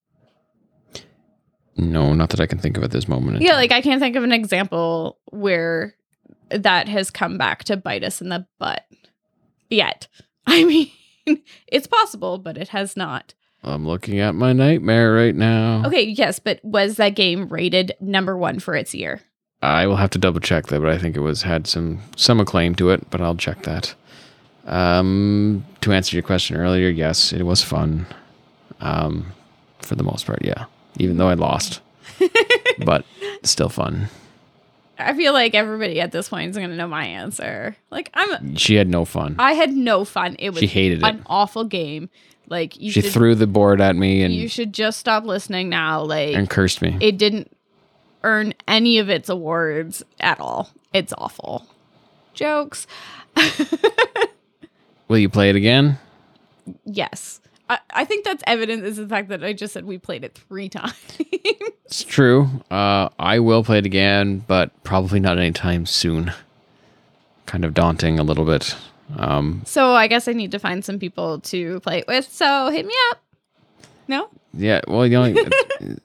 No, 1.77 2.13
not 2.13 2.29
that 2.29 2.39
I 2.39 2.45
can 2.45 2.59
think 2.59 2.77
of 2.77 2.83
at 2.83 2.91
this 2.91 3.07
moment. 3.07 3.41
Yeah, 3.41 3.51
time. 3.51 3.57
like 3.57 3.71
I 3.71 3.81
can't 3.81 3.99
think 3.99 4.15
of 4.15 4.23
an 4.23 4.31
example 4.31 5.17
where 5.31 5.95
that 6.49 6.87
has 6.87 7.09
come 7.09 7.37
back 7.37 7.63
to 7.65 7.77
bite 7.77 8.03
us 8.03 8.21
in 8.21 8.29
the 8.29 8.45
butt 8.59 8.85
yet. 9.69 10.07
I 10.47 10.63
mean, 10.63 11.41
it's 11.67 11.87
possible, 11.87 12.37
but 12.37 12.57
it 12.57 12.69
has 12.69 12.95
not. 12.95 13.33
I'm 13.63 13.87
looking 13.87 14.19
at 14.19 14.35
my 14.35 14.53
nightmare 14.53 15.13
right 15.13 15.35
now. 15.35 15.83
Okay, 15.85 16.03
yes, 16.03 16.37
but 16.37 16.63
was 16.63 16.97
that 16.97 17.15
game 17.15 17.47
rated 17.47 17.93
number 17.99 18.37
one 18.37 18.59
for 18.59 18.75
its 18.75 18.93
year? 18.93 19.21
I 19.61 19.87
will 19.87 19.95
have 19.95 20.11
to 20.11 20.19
double 20.19 20.39
check 20.39 20.67
that, 20.67 20.79
but 20.81 20.91
I 20.91 20.99
think 20.99 21.15
it 21.15 21.21
was 21.21 21.41
had 21.41 21.65
some 21.65 22.01
some 22.15 22.39
acclaim 22.39 22.75
to 22.75 22.91
it. 22.91 23.09
But 23.09 23.21
I'll 23.21 23.35
check 23.35 23.63
that. 23.63 23.95
Um, 24.67 25.65
to 25.81 25.93
answer 25.93 26.15
your 26.15 26.23
question 26.23 26.57
earlier, 26.57 26.89
yes, 26.89 27.33
it 27.33 27.43
was 27.43 27.63
fun. 27.63 28.05
Um, 28.81 29.31
for 29.79 29.95
the 29.95 30.03
most 30.03 30.27
part, 30.27 30.43
yeah. 30.43 30.65
Even 30.97 31.17
though 31.17 31.29
I 31.29 31.33
lost, 31.33 31.81
but 32.85 33.03
still 33.43 33.69
fun. 33.69 34.09
I 34.97 35.13
feel 35.13 35.33
like 35.33 35.53
everybody 35.55 35.99
at 36.01 36.11
this 36.11 36.29
point 36.29 36.51
is 36.51 36.57
going 36.57 36.69
to 36.69 36.75
know 36.75 36.87
my 36.87 37.05
answer. 37.05 37.75
Like 37.91 38.09
I'm 38.13 38.55
She 38.55 38.75
had 38.75 38.87
no 38.87 39.05
fun. 39.05 39.35
I 39.39 39.53
had 39.53 39.73
no 39.73 40.05
fun. 40.05 40.35
It 40.39 40.51
was 40.51 40.59
She 40.59 40.67
hated 40.67 40.99
it. 40.99 41.05
an 41.05 41.23
awful 41.25 41.63
game. 41.65 42.09
Like 42.47 42.79
you 42.79 42.91
she 42.91 43.01
should 43.01 43.11
threw 43.11 43.35
the 43.35 43.47
board 43.47 43.81
at 43.81 43.95
me 43.95 44.21
and 44.23 44.33
you 44.33 44.47
should 44.47 44.73
just 44.73 44.99
stop 44.99 45.25
listening 45.25 45.67
now. 45.69 46.01
Like 46.03 46.35
and 46.35 46.49
cursed 46.49 46.81
me. 46.81 46.97
it 47.01 47.17
didn't 47.17 47.51
earn 48.23 48.53
any 48.67 48.99
of 48.99 49.09
its 49.09 49.29
awards 49.29 50.03
at 50.19 50.39
all. 50.39 50.69
It's 50.93 51.13
awful. 51.17 51.65
Jokes. 52.33 52.85
Will 55.07 55.17
you 55.19 55.29
play 55.29 55.49
it 55.49 55.55
again? 55.55 55.99
yes. 56.85 57.39
I, 57.69 57.79
I 57.89 58.05
think 58.05 58.25
that's 58.25 58.43
evident 58.45 58.83
is 58.83 58.97
the 58.97 59.07
fact 59.07 59.29
that 59.29 59.43
I 59.43 59.53
just 59.53 59.73
said 59.73 59.85
we 59.85 59.97
played 59.97 60.23
it 60.23 60.37
three 60.47 60.69
times. 60.69 60.93
It's 61.19 62.03
true. 62.03 62.49
Uh, 62.71 63.09
I 63.19 63.39
will 63.39 63.63
play 63.63 63.79
it 63.79 63.85
again, 63.85 64.43
but 64.47 64.71
probably 64.83 65.19
not 65.19 65.37
anytime 65.37 65.85
soon. 65.85 66.31
Kind 67.45 67.63
of 67.63 67.73
daunting 67.73 68.19
a 68.19 68.23
little 68.23 68.45
bit. 68.45 68.75
Um, 69.17 69.61
so 69.65 69.93
I 69.93 70.07
guess 70.07 70.27
I 70.27 70.33
need 70.33 70.51
to 70.51 70.59
find 70.59 70.83
some 70.83 70.97
people 70.99 71.39
to 71.41 71.79
play 71.81 71.99
it 71.99 72.07
with. 72.07 72.31
So 72.31 72.69
hit 72.69 72.85
me 72.85 72.93
up. 73.11 73.21
No? 74.07 74.29
yeah. 74.53 74.81
Well, 74.87 75.05
you 75.05 75.13
know, 75.13 75.49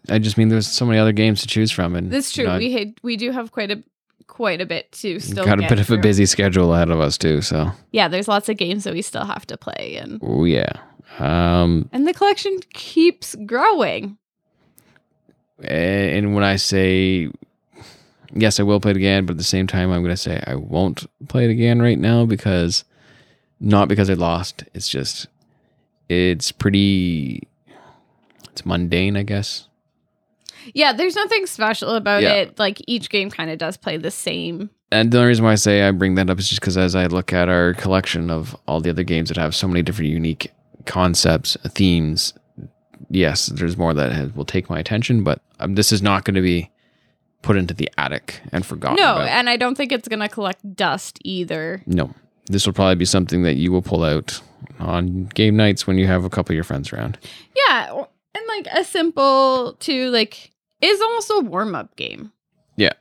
I 0.08 0.18
just 0.18 0.38
mean 0.38 0.48
there's 0.48 0.68
so 0.68 0.86
many 0.86 0.98
other 0.98 1.12
games 1.12 1.42
to 1.42 1.46
choose 1.46 1.70
from, 1.70 1.94
and 1.94 2.10
That's 2.10 2.36
you 2.36 2.44
true. 2.44 2.52
know, 2.52 2.58
we 2.58 2.72
had, 2.72 2.94
we 3.02 3.16
do 3.16 3.30
have 3.30 3.52
quite 3.52 3.70
a 3.70 3.82
quite 4.26 4.60
a 4.60 4.66
bit 4.66 4.90
to 4.92 5.18
still 5.18 5.44
got 5.44 5.58
a 5.62 5.68
bit 5.68 5.80
of 5.80 5.90
a 5.90 5.98
busy 5.98 6.24
schedule 6.24 6.72
ahead 6.72 6.88
of 6.88 7.00
us 7.00 7.18
too. 7.18 7.42
So, 7.42 7.72
yeah 7.90 8.06
there's 8.06 8.28
lots 8.28 8.48
of 8.48 8.56
games 8.56 8.84
that 8.84 8.94
we 8.94 9.02
still 9.02 9.24
have 9.24 9.44
to 9.48 9.56
play 9.56 9.98
and 10.00 10.20
oh 10.22 10.44
yeah. 10.44 10.72
Um, 11.18 11.88
and 11.92 12.06
the 12.06 12.14
collection 12.14 12.58
keeps 12.72 13.34
growing 13.46 14.16
and 15.62 16.34
when 16.34 16.44
I 16.44 16.56
say 16.56 17.30
yes, 18.32 18.58
I 18.60 18.62
will 18.62 18.80
play 18.80 18.92
it 18.92 18.96
again, 18.96 19.26
but 19.26 19.32
at 19.32 19.36
the 19.38 19.44
same 19.44 19.66
time, 19.66 19.90
I'm 19.90 20.02
going 20.02 20.14
to 20.14 20.16
say 20.16 20.42
I 20.46 20.54
won't 20.54 21.06
play 21.28 21.44
it 21.44 21.50
again 21.50 21.82
right 21.82 21.98
now 21.98 22.24
because 22.24 22.84
not 23.58 23.88
because 23.88 24.08
I 24.08 24.14
lost. 24.14 24.64
It's 24.72 24.88
just 24.88 25.26
it's 26.08 26.50
pretty 26.52 27.46
it's 28.50 28.64
mundane, 28.64 29.16
I 29.16 29.22
guess. 29.22 29.68
yeah 30.74 30.92
there's 30.92 31.14
nothing 31.16 31.46
special 31.46 31.90
about 31.94 32.22
Yeah. 32.22 32.32
it 32.34 32.58
like 32.58 32.78
each 32.86 33.08
game 33.10 33.30
kind 33.30 33.50
of 33.50 33.58
does 33.58 33.76
play 33.76 33.96
the 33.96 34.10
same 34.10 34.70
And 34.92 35.10
the 35.12 35.18
only 35.18 35.28
reason 35.28 35.44
why 35.44 35.52
I 35.52 35.56
say 35.56 35.82
I 35.82 35.90
bring 35.92 36.14
that 36.16 36.28
up 36.30 36.38
is 36.38 36.48
just 36.48 36.60
because 36.60 36.76
as 36.76 36.94
I 36.96 37.06
look 37.06 37.32
at 37.32 37.48
our 37.48 37.74
collection 37.74 38.30
of 38.30 38.56
all 38.66 38.80
the 38.80 38.90
other 38.90 39.04
games 39.04 39.28
that 39.28 39.36
have 39.38 39.54
so 39.54 39.68
many 39.68 39.82
different 39.82 40.10
unique 40.10 40.50
concepts, 40.86 41.56
themes, 41.68 42.34
yes, 43.10 43.46
there's 43.46 43.76
more 43.76 43.94
that 43.94 44.12
has, 44.12 44.34
will 44.34 44.44
take 44.44 44.68
my 44.70 44.78
attention, 44.78 45.22
but 45.24 45.40
um, 45.58 45.74
this 45.74 45.92
is 45.92 46.02
not 46.02 46.24
going 46.24 46.34
to 46.34 46.40
be 46.42 46.70
put 47.42 47.56
into 47.56 47.72
the 47.74 47.88
attic 47.96 48.40
and 48.52 48.66
forgotten. 48.66 48.96
no 48.96 49.14
about. 49.14 49.28
and 49.28 49.48
i 49.48 49.56
don't 49.56 49.74
think 49.74 49.92
it's 49.92 50.06
gonna 50.08 50.28
collect 50.28 50.60
dust 50.76 51.18
either 51.24 51.82
No. 51.86 52.14
This 52.46 52.66
will 52.66 52.74
probably 52.74 52.96
be 52.96 53.06
something 53.06 53.44
that 53.44 53.54
you 53.56 53.72
will 53.72 53.80
pull 53.80 54.02
out 54.04 54.42
on 54.78 55.24
game 55.34 55.56
nights 55.56 55.86
when 55.86 55.96
you 55.96 56.06
have 56.06 56.24
a 56.24 56.28
couple 56.28 56.52
of 56.52 56.54
your 56.56 56.64
friends 56.64 56.92
around. 56.92 57.16
yeah 57.56 57.92
and 58.34 58.44
like 58.48 58.66
a 58.74 58.84
simple 58.84 59.72
to 59.80 60.10
like 60.10 60.50
is 60.82 61.00
almost 61.00 61.30
a 61.30 61.40
warm-up 61.40 61.96
game 61.96 62.30
Yeah. 62.76 62.92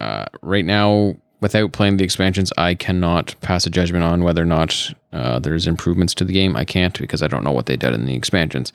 uh, 0.00 0.26
right 0.42 0.64
now, 0.64 1.16
without 1.44 1.72
playing 1.72 1.98
the 1.98 2.04
expansions, 2.04 2.50
I 2.56 2.74
cannot 2.74 3.34
pass 3.42 3.66
a 3.66 3.70
judgment 3.70 4.02
on 4.02 4.24
whether 4.24 4.40
or 4.40 4.46
not 4.46 4.94
uh, 5.12 5.38
there's 5.38 5.66
improvements 5.66 6.14
to 6.14 6.24
the 6.24 6.32
game. 6.32 6.56
I 6.56 6.64
can't 6.64 6.98
because 6.98 7.22
I 7.22 7.26
don't 7.26 7.44
know 7.44 7.52
what 7.52 7.66
they 7.66 7.76
did 7.76 7.92
in 7.92 8.06
the 8.06 8.14
expansions. 8.14 8.72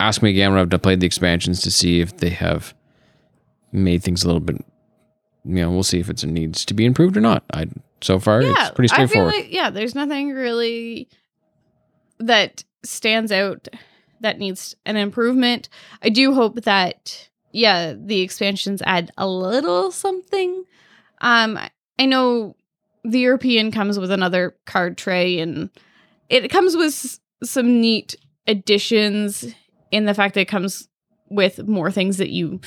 Ask 0.00 0.22
me 0.22 0.30
again 0.30 0.54
when 0.54 0.72
I've 0.72 0.82
played 0.82 1.00
the 1.00 1.06
expansions 1.06 1.60
to 1.60 1.70
see 1.70 2.00
if 2.00 2.16
they 2.16 2.30
have 2.30 2.72
made 3.72 4.02
things 4.02 4.24
a 4.24 4.26
little 4.26 4.40
bit. 4.40 4.64
You 5.44 5.56
know, 5.56 5.70
we'll 5.70 5.82
see 5.82 6.00
if 6.00 6.08
it 6.08 6.24
needs 6.24 6.64
to 6.64 6.72
be 6.72 6.86
improved 6.86 7.14
or 7.14 7.20
not. 7.20 7.44
I 7.52 7.66
so 8.00 8.18
far 8.18 8.40
it's 8.40 8.70
pretty 8.70 8.88
straightforward. 8.88 9.28
I 9.28 9.36
feel 9.36 9.42
like, 9.42 9.52
yeah, 9.52 9.68
there's 9.68 9.94
nothing 9.94 10.30
really 10.30 11.10
that 12.20 12.64
stands 12.84 13.30
out 13.30 13.68
that 14.20 14.38
needs 14.38 14.74
an 14.86 14.96
improvement. 14.96 15.68
I 16.00 16.08
do 16.08 16.32
hope 16.32 16.62
that 16.62 17.28
yeah, 17.52 17.92
the 17.94 18.22
expansions 18.22 18.80
add 18.86 19.10
a 19.18 19.28
little 19.28 19.90
something. 19.90 20.64
Um 21.20 21.58
I 21.98 22.06
know 22.06 22.56
the 23.04 23.20
European 23.20 23.70
comes 23.70 23.98
with 23.98 24.10
another 24.10 24.56
card 24.66 24.98
tray 24.98 25.38
and 25.38 25.70
it 26.28 26.48
comes 26.50 26.76
with 26.76 27.18
some 27.42 27.80
neat 27.80 28.16
additions 28.46 29.54
in 29.90 30.06
the 30.06 30.14
fact 30.14 30.34
that 30.34 30.42
it 30.42 30.48
comes 30.48 30.88
with 31.28 31.66
more 31.66 31.90
things 31.90 32.18
that 32.18 32.30
you 32.30 32.60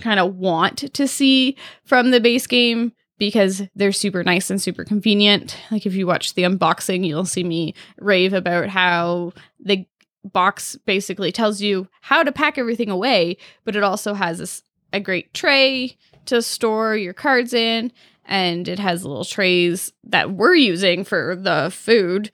kind 0.00 0.20
of 0.20 0.36
want 0.36 0.92
to 0.92 1.06
see 1.06 1.56
from 1.84 2.10
the 2.10 2.20
base 2.20 2.46
game 2.46 2.92
because 3.18 3.62
they're 3.76 3.92
super 3.92 4.24
nice 4.24 4.50
and 4.50 4.60
super 4.60 4.84
convenient. 4.84 5.56
Like 5.70 5.86
if 5.86 5.94
you 5.94 6.06
watch 6.06 6.34
the 6.34 6.42
unboxing, 6.42 7.06
you'll 7.06 7.24
see 7.24 7.44
me 7.44 7.74
rave 7.98 8.32
about 8.32 8.68
how 8.68 9.32
the 9.60 9.86
box 10.24 10.76
basically 10.84 11.30
tells 11.30 11.60
you 11.60 11.88
how 12.00 12.22
to 12.22 12.32
pack 12.32 12.58
everything 12.58 12.90
away, 12.90 13.36
but 13.64 13.76
it 13.76 13.82
also 13.82 14.14
has 14.14 14.38
this, 14.38 14.62
a 14.92 15.00
great 15.00 15.32
tray 15.34 15.96
to 16.26 16.42
store 16.42 16.96
your 16.96 17.12
cards 17.12 17.52
in 17.52 17.92
and 18.24 18.68
it 18.68 18.78
has 18.78 19.04
little 19.04 19.24
trays 19.24 19.92
that 20.04 20.30
we're 20.30 20.54
using 20.54 21.04
for 21.04 21.36
the 21.36 21.70
food 21.72 22.30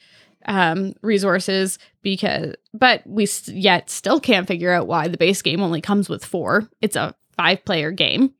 um, 0.46 0.94
resources 1.02 1.78
because 2.02 2.54
but 2.72 3.02
we 3.06 3.26
st- 3.26 3.56
yet 3.56 3.90
still 3.90 4.20
can't 4.20 4.48
figure 4.48 4.72
out 4.72 4.86
why 4.86 5.08
the 5.08 5.18
base 5.18 5.42
game 5.42 5.60
only 5.60 5.80
comes 5.80 6.08
with 6.08 6.24
four. 6.24 6.68
It's 6.80 6.96
a 6.96 7.14
five 7.36 7.64
player 7.64 7.90
game 7.90 8.34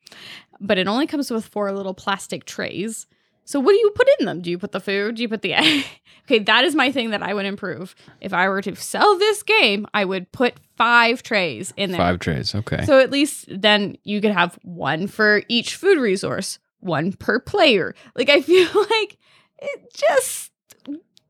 but 0.61 0.79
it 0.79 0.87
only 0.87 1.07
comes 1.07 1.31
with 1.31 1.47
four 1.47 1.73
little 1.73 1.95
plastic 1.95 2.45
trays 2.45 3.07
so 3.45 3.59
what 3.61 3.73
do 3.73 3.79
you 3.79 3.91
put 3.95 4.09
in 4.19 4.27
them 4.27 4.41
do 4.41 4.51
you 4.51 4.59
put 4.59 4.73
the 4.73 4.81
food 4.81 5.17
do 5.17 5.23
you 5.23 5.29
put 5.29 5.43
the 5.43 5.55
okay 6.27 6.39
that 6.39 6.65
is 6.65 6.75
my 6.75 6.91
thing 6.93 7.11
that 7.11 7.23
i 7.23 7.35
would 7.35 7.47
improve 7.47 7.95
if 8.21 8.33
i 8.33 8.49
were 8.49 8.63
to 8.63 8.75
sell 8.77 9.19
this 9.19 9.43
game 9.43 9.87
i 9.95 10.05
would 10.05 10.31
put 10.33 10.55
five 10.77 11.23
trays 11.23 11.73
in 11.77 11.91
there 11.91 11.99
Five 12.01 12.19
trays. 12.21 12.55
Okay. 12.55 12.85
so 12.87 12.99
at 13.01 13.11
least 13.11 13.47
then 13.49 13.97
you 14.05 14.21
could 14.21 14.31
have 14.33 14.59
one 14.63 15.07
for 15.07 15.43
each 15.49 15.77
food 15.77 15.99
resource, 15.99 16.59
one 16.79 17.13
per 17.13 17.39
player. 17.39 17.95
Like 18.17 18.31
I 18.31 18.41
feel 18.51 18.69
like 18.75 19.19
it 19.61 19.93
just 19.95 20.51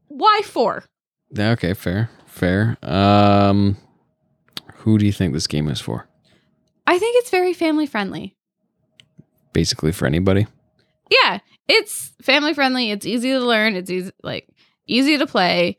why 0.06 0.40
four? 0.44 0.84
Okay, 1.36 1.74
fair. 1.74 2.10
Fair. 2.26 2.76
Um 2.82 3.76
who 4.74 4.98
do 4.98 5.04
you 5.04 5.12
think 5.12 5.32
this 5.32 5.48
game 5.48 5.66
is 5.68 5.80
for? 5.80 6.06
I 6.86 6.98
think 6.98 7.16
it's 7.18 7.30
very 7.30 7.52
family 7.52 7.86
friendly. 7.86 8.36
Basically 9.52 9.90
for 9.90 10.06
anybody? 10.06 10.46
Yeah, 11.10 11.40
it's 11.68 12.12
family 12.22 12.54
friendly. 12.54 12.90
It's 12.90 13.06
easy 13.06 13.30
to 13.30 13.40
learn. 13.40 13.74
It's 13.76 13.90
easy 13.90 14.10
like 14.22 14.48
easy 14.86 15.18
to 15.18 15.26
play. 15.26 15.76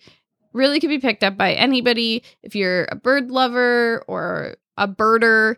Really 0.54 0.80
can 0.80 0.90
be 0.90 1.00
picked 1.00 1.24
up 1.24 1.38
by 1.38 1.54
anybody 1.54 2.24
if 2.44 2.56
you're 2.56 2.86
a 2.92 2.96
bird 2.96 3.32
lover 3.32 4.04
or 4.08 4.58
a 4.78 4.88
birder 4.88 5.56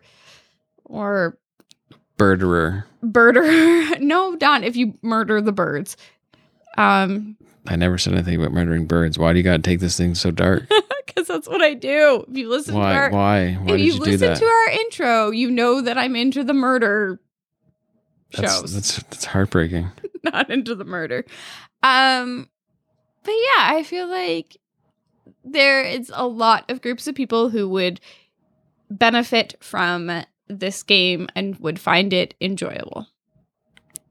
or 0.84 1.38
Birderer. 2.16 2.84
birder. 3.02 4.00
no, 4.00 4.36
Don, 4.36 4.62
if 4.62 4.76
you 4.76 4.96
murder 5.02 5.40
the 5.40 5.52
birds. 5.52 5.96
Um 6.78 7.36
I 7.66 7.76
never 7.76 7.96
said 7.98 8.12
anything 8.12 8.36
about 8.36 8.52
murdering 8.52 8.86
birds. 8.86 9.18
Why 9.18 9.32
do 9.32 9.38
you 9.38 9.42
gotta 9.42 9.62
take 9.62 9.80
this 9.80 9.96
thing 9.96 10.14
so 10.14 10.30
dark? 10.30 10.68
because 11.06 11.26
that's 11.26 11.48
what 11.48 11.62
I 11.62 11.74
do. 11.74 12.24
If 12.28 12.36
you 12.36 12.48
listen 12.48 12.74
to 12.74 12.80
our 12.80 13.10
Why? 13.10 13.54
Why 13.54 13.74
if 13.74 13.80
you 13.80 13.92
do 13.94 13.98
listened 14.00 14.20
that? 14.20 14.38
to 14.38 14.44
our 14.44 14.70
intro, 14.70 15.30
you 15.30 15.50
know 15.50 15.80
that 15.80 15.96
I'm 15.98 16.14
into 16.16 16.44
the 16.44 16.54
murder 16.54 17.20
That's, 18.32 18.60
shows, 18.60 18.74
that's 18.74 18.96
that's 19.04 19.24
heartbreaking. 19.24 19.90
not 20.32 20.50
into 20.50 20.74
the 20.74 20.84
murder. 20.84 21.24
Um, 21.82 22.48
but 23.22 23.32
yeah, 23.32 23.68
I 23.74 23.82
feel 23.82 24.06
like 24.08 24.56
there 25.44 25.82
is 25.82 26.10
a 26.14 26.26
lot 26.26 26.70
of 26.70 26.82
groups 26.82 27.06
of 27.06 27.14
people 27.14 27.50
who 27.50 27.68
would 27.68 28.00
benefit 28.90 29.54
from 29.60 30.24
this 30.48 30.82
game 30.82 31.28
and 31.34 31.58
would 31.58 31.78
find 31.78 32.12
it 32.12 32.34
enjoyable. 32.40 33.06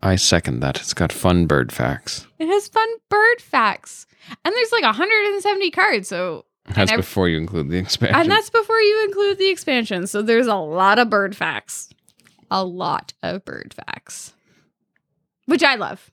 I 0.01 0.15
second 0.17 0.59
that. 0.59 0.79
It's 0.81 0.93
got 0.93 1.11
fun 1.13 1.45
bird 1.45 1.71
facts. 1.71 2.27
It 2.37 2.47
has 2.47 2.67
fun 2.67 2.89
bird 3.09 3.39
facts, 3.41 4.05
and 4.43 4.53
there's 4.53 4.71
like 4.71 4.83
170 4.83 5.71
cards, 5.71 6.09
so 6.09 6.45
That's 6.75 6.91
ev- 6.91 6.97
before 6.97 7.29
you 7.29 7.37
include 7.37 7.69
the 7.69 7.77
expansion. 7.77 8.19
And 8.19 8.29
that's 8.29 8.49
before 8.49 8.79
you 8.81 9.05
include 9.05 9.37
the 9.37 9.49
expansion. 9.49 10.05
So 10.07 10.21
there's 10.21 10.47
a 10.47 10.55
lot 10.55 10.99
of 10.99 11.09
bird 11.09 11.37
facts. 11.37 11.89
A 12.51 12.65
lot 12.65 13.13
of 13.23 13.45
bird 13.45 13.73
facts. 13.73 14.33
Which 15.45 15.63
I 15.63 15.75
love. 15.75 16.11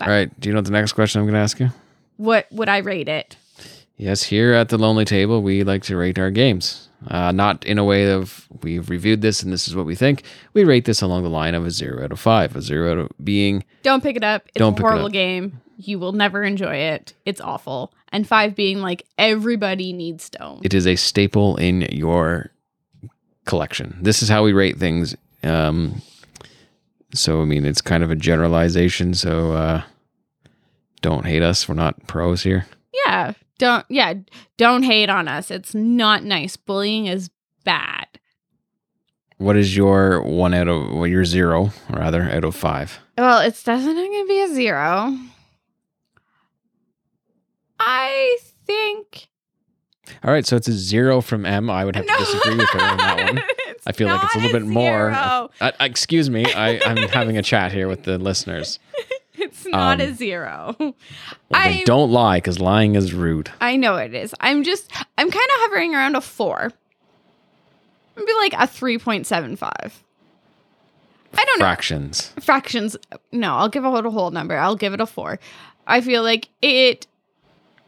All 0.00 0.08
right. 0.08 0.28
Do 0.40 0.48
you 0.48 0.54
know 0.54 0.58
what 0.58 0.64
the 0.66 0.72
next 0.72 0.92
question 0.92 1.20
I'm 1.20 1.26
going 1.26 1.34
to 1.34 1.40
ask 1.40 1.60
you? 1.60 1.70
What 2.16 2.46
would 2.50 2.68
I 2.68 2.78
rate 2.78 3.08
it? 3.08 3.36
Yes, 3.96 4.24
here 4.24 4.52
at 4.52 4.68
the 4.68 4.78
Lonely 4.78 5.04
Table, 5.04 5.42
we 5.42 5.62
like 5.62 5.82
to 5.84 5.96
rate 5.96 6.18
our 6.18 6.30
games. 6.30 6.88
Uh, 7.08 7.32
not 7.32 7.64
in 7.64 7.78
a 7.78 7.84
way 7.84 8.10
of 8.10 8.48
we've 8.62 8.88
reviewed 8.88 9.22
this 9.22 9.42
and 9.42 9.52
this 9.52 9.66
is 9.66 9.74
what 9.74 9.86
we 9.86 9.94
think. 9.94 10.22
We 10.54 10.64
rate 10.64 10.84
this 10.84 11.02
along 11.02 11.24
the 11.24 11.30
line 11.30 11.54
of 11.54 11.66
a 11.66 11.70
zero 11.70 12.04
out 12.04 12.12
of 12.12 12.20
five. 12.20 12.54
A 12.56 12.62
zero 12.62 12.92
out 12.92 12.98
of 12.98 13.10
being 13.22 13.64
Don't 13.82 14.02
pick 14.02 14.16
it 14.16 14.24
up. 14.24 14.44
It's 14.48 14.58
Don't 14.58 14.78
a 14.78 14.82
horrible 14.82 15.08
game. 15.08 15.60
You 15.76 15.98
will 15.98 16.12
never 16.12 16.44
enjoy 16.44 16.76
it. 16.76 17.14
It's 17.24 17.40
awful. 17.40 17.92
And 18.12 18.26
five 18.26 18.54
being 18.54 18.80
like 18.80 19.04
everybody 19.18 19.92
needs 19.92 20.24
stone. 20.24 20.60
it 20.62 20.74
is 20.74 20.86
a 20.86 20.94
staple 20.96 21.56
in 21.56 21.82
your 21.90 22.50
collection. 23.46 23.98
This 24.00 24.22
is 24.22 24.28
how 24.28 24.44
we 24.44 24.52
rate 24.52 24.78
things. 24.78 25.16
Um, 25.42 26.02
so 27.14 27.42
I 27.42 27.44
mean, 27.44 27.64
it's 27.64 27.80
kind 27.80 28.02
of 28.02 28.10
a 28.10 28.16
generalization. 28.16 29.14
So 29.14 29.52
uh, 29.52 29.82
don't 31.00 31.26
hate 31.26 31.42
us. 31.42 31.68
We're 31.68 31.74
not 31.74 32.06
pros 32.06 32.42
here. 32.42 32.66
yeah. 33.06 33.32
Don't 33.58 33.84
yeah. 33.88 34.14
Don't 34.56 34.82
hate 34.82 35.08
on 35.08 35.28
us. 35.28 35.50
It's 35.50 35.74
not 35.74 36.24
nice. 36.24 36.56
Bullying 36.56 37.06
is 37.06 37.30
bad. 37.64 38.06
What 39.38 39.56
is 39.56 39.76
your 39.76 40.22
one 40.22 40.54
out 40.54 40.68
of 40.68 40.92
well, 40.92 41.06
your 41.06 41.24
zero 41.24 41.70
rather 41.90 42.22
out 42.22 42.44
of 42.44 42.56
five? 42.56 42.98
Well, 43.18 43.40
it's 43.40 43.62
definitely 43.62 44.06
going 44.08 44.24
to 44.24 44.28
be 44.28 44.40
a 44.40 44.48
zero. 44.48 45.16
I 47.78 48.38
think. 48.66 49.28
All 50.24 50.32
right, 50.32 50.46
so 50.46 50.56
it's 50.56 50.68
a 50.68 50.72
zero 50.72 51.20
from 51.20 51.44
M. 51.44 51.70
I 51.70 51.84
would 51.84 51.96
have 51.96 52.06
to 52.06 52.14
disagree 52.18 52.56
with 52.56 52.70
her 52.70 52.80
on 52.80 52.96
that 52.98 53.24
one. 53.24 53.42
It's 53.84 53.86
I 53.86 53.92
feel 53.92 54.08
like 54.08 54.22
it's 54.24 54.34
a 54.34 54.38
little 54.38 54.52
bit 54.60 54.66
more. 54.66 55.12
zero. 55.12 55.50
Uh, 55.60 55.72
excuse 55.80 56.30
me, 56.30 56.44
I, 56.52 56.80
I'm 56.86 56.96
having 57.08 57.36
a 57.36 57.42
chat 57.42 57.72
here 57.72 57.88
with 57.88 58.04
the 58.04 58.18
listeners. 58.18 58.78
It's 59.34 59.66
not 59.66 60.00
Um, 60.00 60.08
a 60.08 60.14
zero. 60.14 60.76
Well, 60.78 60.94
I 61.52 61.82
don't 61.84 62.10
lie, 62.12 62.36
because 62.36 62.60
lying 62.60 62.94
is 62.94 63.12
rude. 63.12 63.50
I 63.60 63.76
know 63.76 63.96
it 63.96 64.14
is. 64.14 64.34
I'm 64.40 64.62
just 64.62 64.90
I'm 65.18 65.30
kind 65.30 65.34
of 65.50 65.56
hovering 65.62 65.94
around 65.94 66.14
a 66.16 66.20
four. 66.20 66.70
Maybe 68.16 68.32
like 68.34 68.52
a 68.56 68.66
three 68.66 68.98
point 68.98 69.26
seven 69.26 69.56
five. 69.56 70.02
I 71.34 71.44
don't 71.44 71.58
know. 71.58 71.64
Fractions. 71.64 72.32
Fractions. 72.40 72.96
No, 73.32 73.54
I'll 73.56 73.68
give 73.68 73.84
it 73.84 74.06
a 74.06 74.10
whole 74.10 74.30
number. 74.30 74.56
I'll 74.56 74.76
give 74.76 74.92
it 74.94 75.00
a 75.00 75.06
four. 75.06 75.38
I 75.86 76.02
feel 76.02 76.22
like 76.22 76.48
it 76.60 77.06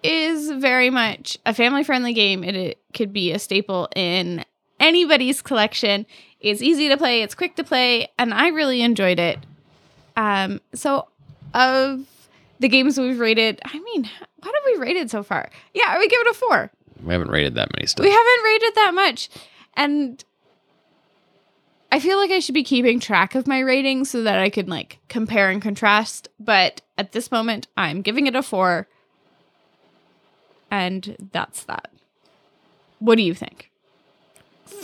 is 0.02 0.50
very 0.50 0.90
much 0.90 1.38
a 1.46 1.54
family 1.54 1.85
friendly 1.85 2.14
game. 2.14 2.42
It, 2.42 2.57
it 2.57 2.78
could 2.94 3.12
be 3.12 3.33
a 3.33 3.38
staple 3.38 3.88
in 3.94 4.44
anybody's 4.85 5.40
collection. 5.40 6.07
It's 6.40 6.61
easy 6.61 6.88
to 6.90 6.97
play, 6.97 7.23
it's 7.23 7.35
quick 7.35 7.57
to 7.57 7.64
play, 7.64 8.09
and 8.18 8.35
I 8.35 8.49
really 8.49 8.83
enjoyed 8.83 9.18
it. 9.18 9.38
Um, 10.16 10.61
so 10.75 11.09
of 11.55 12.07
the 12.61 12.68
games 12.68 12.99
we've 12.99 13.18
rated, 13.18 13.61
I 13.64 13.79
mean, 13.79 14.11
what 14.42 14.55
have 14.55 14.62
we 14.66 14.77
rated 14.77 15.11
so 15.11 15.23
far? 15.23 15.49
Yeah, 15.73 15.99
we 15.99 16.07
give 16.09 16.20
it 16.20 16.27
a 16.29 16.35
four. 16.35 16.70
We 17.03 17.12
haven't 17.12 17.31
rated 17.31 17.55
that 17.55 17.70
many 17.75 17.87
stuff. 17.87 18.05
We 18.05 18.11
haven't 18.11 18.44
rated 18.44 18.75
that 18.75 18.92
much. 18.94 19.31
And 19.75 20.23
I 21.90 21.99
feel 21.99 22.18
like 22.18 22.31
I 22.31 22.40
should 22.40 22.55
be 22.55 22.62
keeping 22.62 23.01
track 23.01 23.35
of 23.35 23.47
my 23.47 23.61
ratings 23.61 24.11
so 24.11 24.23
that 24.23 24.38
I 24.38 24.51
can 24.51 24.66
like 24.66 24.99
compare 25.09 25.49
and 25.51 25.62
contrast. 25.62 26.29
But 26.38 26.83
at 26.99 27.12
this 27.12 27.33
moment, 27.33 27.68
I'm 27.77 28.03
giving 28.03 28.27
it 28.27 28.37
a 28.37 28.42
four. 28.42 28.87
And 30.70 31.29
that's 31.33 31.64
that. 31.64 31.90
What 32.99 33.16
do 33.16 33.23
you 33.23 33.35
think? 33.35 33.70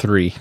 Three. 0.00 0.34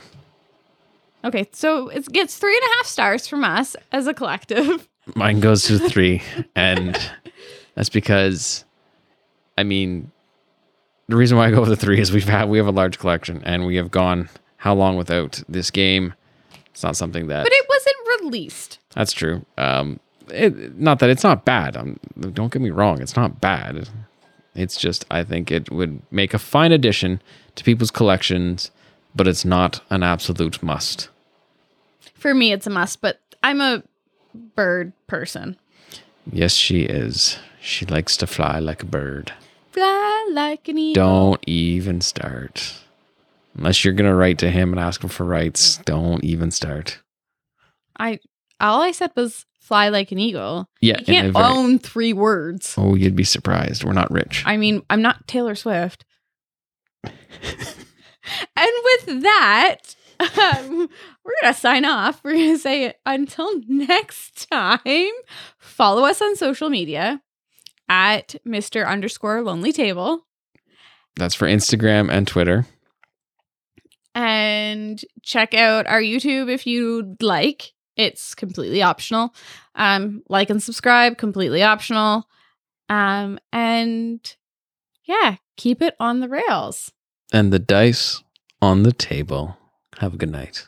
Okay, 1.26 1.50
so 1.52 1.90
it 1.90 2.10
gets 2.14 2.38
three 2.38 2.56
and 2.56 2.64
a 2.64 2.76
half 2.78 2.86
stars 2.86 3.28
from 3.28 3.44
us 3.44 3.76
as 3.92 4.08
a 4.08 4.14
collective. 4.14 4.88
Mine 5.16 5.42
goes 5.42 5.64
to 5.64 5.78
three, 5.78 6.22
and 6.56 6.98
that's 7.76 7.90
because, 7.90 8.64
I 9.58 9.64
mean, 9.64 10.12
the 11.10 11.18
reason 11.18 11.38
why 11.38 11.48
I 11.48 11.52
go 11.52 11.60
with 11.60 11.72
a 11.74 11.76
three 11.76 12.00
is 12.00 12.14
we've 12.14 12.24
had 12.24 12.48
we 12.48 12.58
have 12.58 12.68
a 12.68 12.72
large 12.72 13.00
collection, 13.00 13.42
and 13.44 13.66
we 13.66 13.76
have 13.76 13.92
gone 13.92 14.30
how 14.56 14.74
long 14.74 14.96
without 14.96 15.44
this 15.50 15.70
game? 15.72 16.14
It's 16.72 16.84
not 16.84 16.96
something 16.96 17.28
that 17.28 17.44
But 17.44 17.52
it 17.52 17.66
wasn't 17.68 18.22
released. 18.22 18.80
That's 18.96 19.12
true. 19.12 19.46
Um, 19.58 20.00
it, 20.32 20.80
not 20.80 21.00
that 21.00 21.10
it's 21.10 21.24
not 21.24 21.44
bad. 21.44 21.76
Um, 21.76 22.00
don't 22.18 22.54
get 22.54 22.62
me 22.62 22.70
wrong. 22.70 23.02
It's 23.02 23.18
not 23.18 23.42
bad. 23.42 23.90
It's 24.56 24.78
just 24.78 25.06
I 25.12 25.26
think 25.26 25.52
it 25.52 25.70
would 25.70 26.02
make 26.12 26.34
a 26.34 26.40
fine 26.40 26.72
addition 26.72 27.22
to 27.56 27.64
people's 27.66 27.92
collections, 27.92 28.72
but 29.16 29.28
it's 29.28 29.46
not 29.46 29.82
an 29.90 30.04
absolute 30.04 30.62
must. 30.64 31.10
For 32.14 32.34
me, 32.34 32.52
it's 32.52 32.68
a 32.68 32.70
must, 32.70 33.02
but 33.02 33.20
I'm 33.44 33.62
a 33.62 33.84
bird 34.56 34.94
person. 35.08 35.58
Yes, 36.32 36.54
she 36.54 36.82
is. 36.82 37.38
She 37.62 37.86
likes 37.86 38.16
to 38.18 38.28
fly 38.28 38.60
like 38.60 38.84
a 38.84 38.86
bird. 38.86 39.34
Fly 39.72 40.30
like 40.32 40.68
an 40.68 40.78
eagle. 40.78 40.94
Don't 41.04 41.44
even 41.48 42.02
start. 42.02 42.76
Unless 43.58 43.84
you're 43.84 43.94
gonna 43.94 44.16
write 44.16 44.38
to 44.40 44.50
him 44.52 44.72
and 44.72 44.80
ask 44.80 45.04
him 45.04 45.10
for 45.10 45.26
rights, 45.26 45.78
don't 45.86 46.24
even 46.24 46.52
start. 46.52 47.00
I 48.00 48.20
all 48.60 48.82
I 48.82 48.92
said 48.92 49.12
was 49.16 49.46
fly 49.60 49.90
like 49.90 50.12
an 50.12 50.20
eagle. 50.20 50.68
Yeah, 50.82 51.00
You 51.00 51.06
can't 51.06 51.34
very- 51.34 51.46
own 51.46 51.80
three 51.80 52.14
words. 52.14 52.76
Oh, 52.78 52.96
you'd 52.96 53.16
be 53.16 53.24
surprised. 53.24 53.84
We're 53.84 53.94
not 53.94 54.12
rich. 54.12 54.44
I 54.46 54.58
mean, 54.58 54.84
I'm 54.90 55.02
not 55.02 55.28
Taylor 55.28 55.56
Swift. 55.56 56.06
and 58.56 58.70
with 58.84 59.22
that, 59.24 59.96
um, 60.20 60.90
we're 61.24 61.34
going 61.42 61.54
to 61.54 61.60
sign 61.60 61.86
off. 61.86 62.22
We're 62.24 62.34
going 62.34 62.54
to 62.54 62.58
say 62.60 62.94
until 63.06 63.50
next 63.68 64.50
time, 64.50 65.12
follow 65.58 66.04
us 66.06 66.22
on 66.22 66.36
social 66.36 66.70
media 66.70 67.22
at 67.88 68.36
Mr. 68.48 68.88
underscore 68.88 69.42
lonely 69.42 69.72
table 69.72 70.26
That's 71.16 71.36
for 71.36 71.48
Instagram 71.48 72.12
and 72.12 72.28
Twitter. 72.28 72.66
and 74.16 75.02
check 75.24 75.54
out 75.54 75.88
our 75.88 76.02
YouTube 76.02 76.50
if 76.52 76.66
you'd 76.68 77.22
like. 77.22 77.74
It's 77.96 78.34
completely 78.36 78.82
optional. 78.82 79.34
Um, 79.76 80.24
like 80.30 80.50
and 80.50 80.62
subscribe, 80.62 81.18
completely 81.18 81.64
optional. 81.64 82.28
Um, 82.90 83.40
and 83.52 84.20
yeah, 85.06 85.36
keep 85.58 85.82
it 85.82 85.96
on 86.00 86.20
the 86.20 86.30
rails. 86.30 86.92
And 87.32 87.54
the 87.54 87.60
dice 87.60 88.24
on 88.62 88.84
the 88.84 88.92
table. 88.92 89.58
Have 90.00 90.16
a 90.16 90.18
good 90.18 90.32
night. 90.32 90.68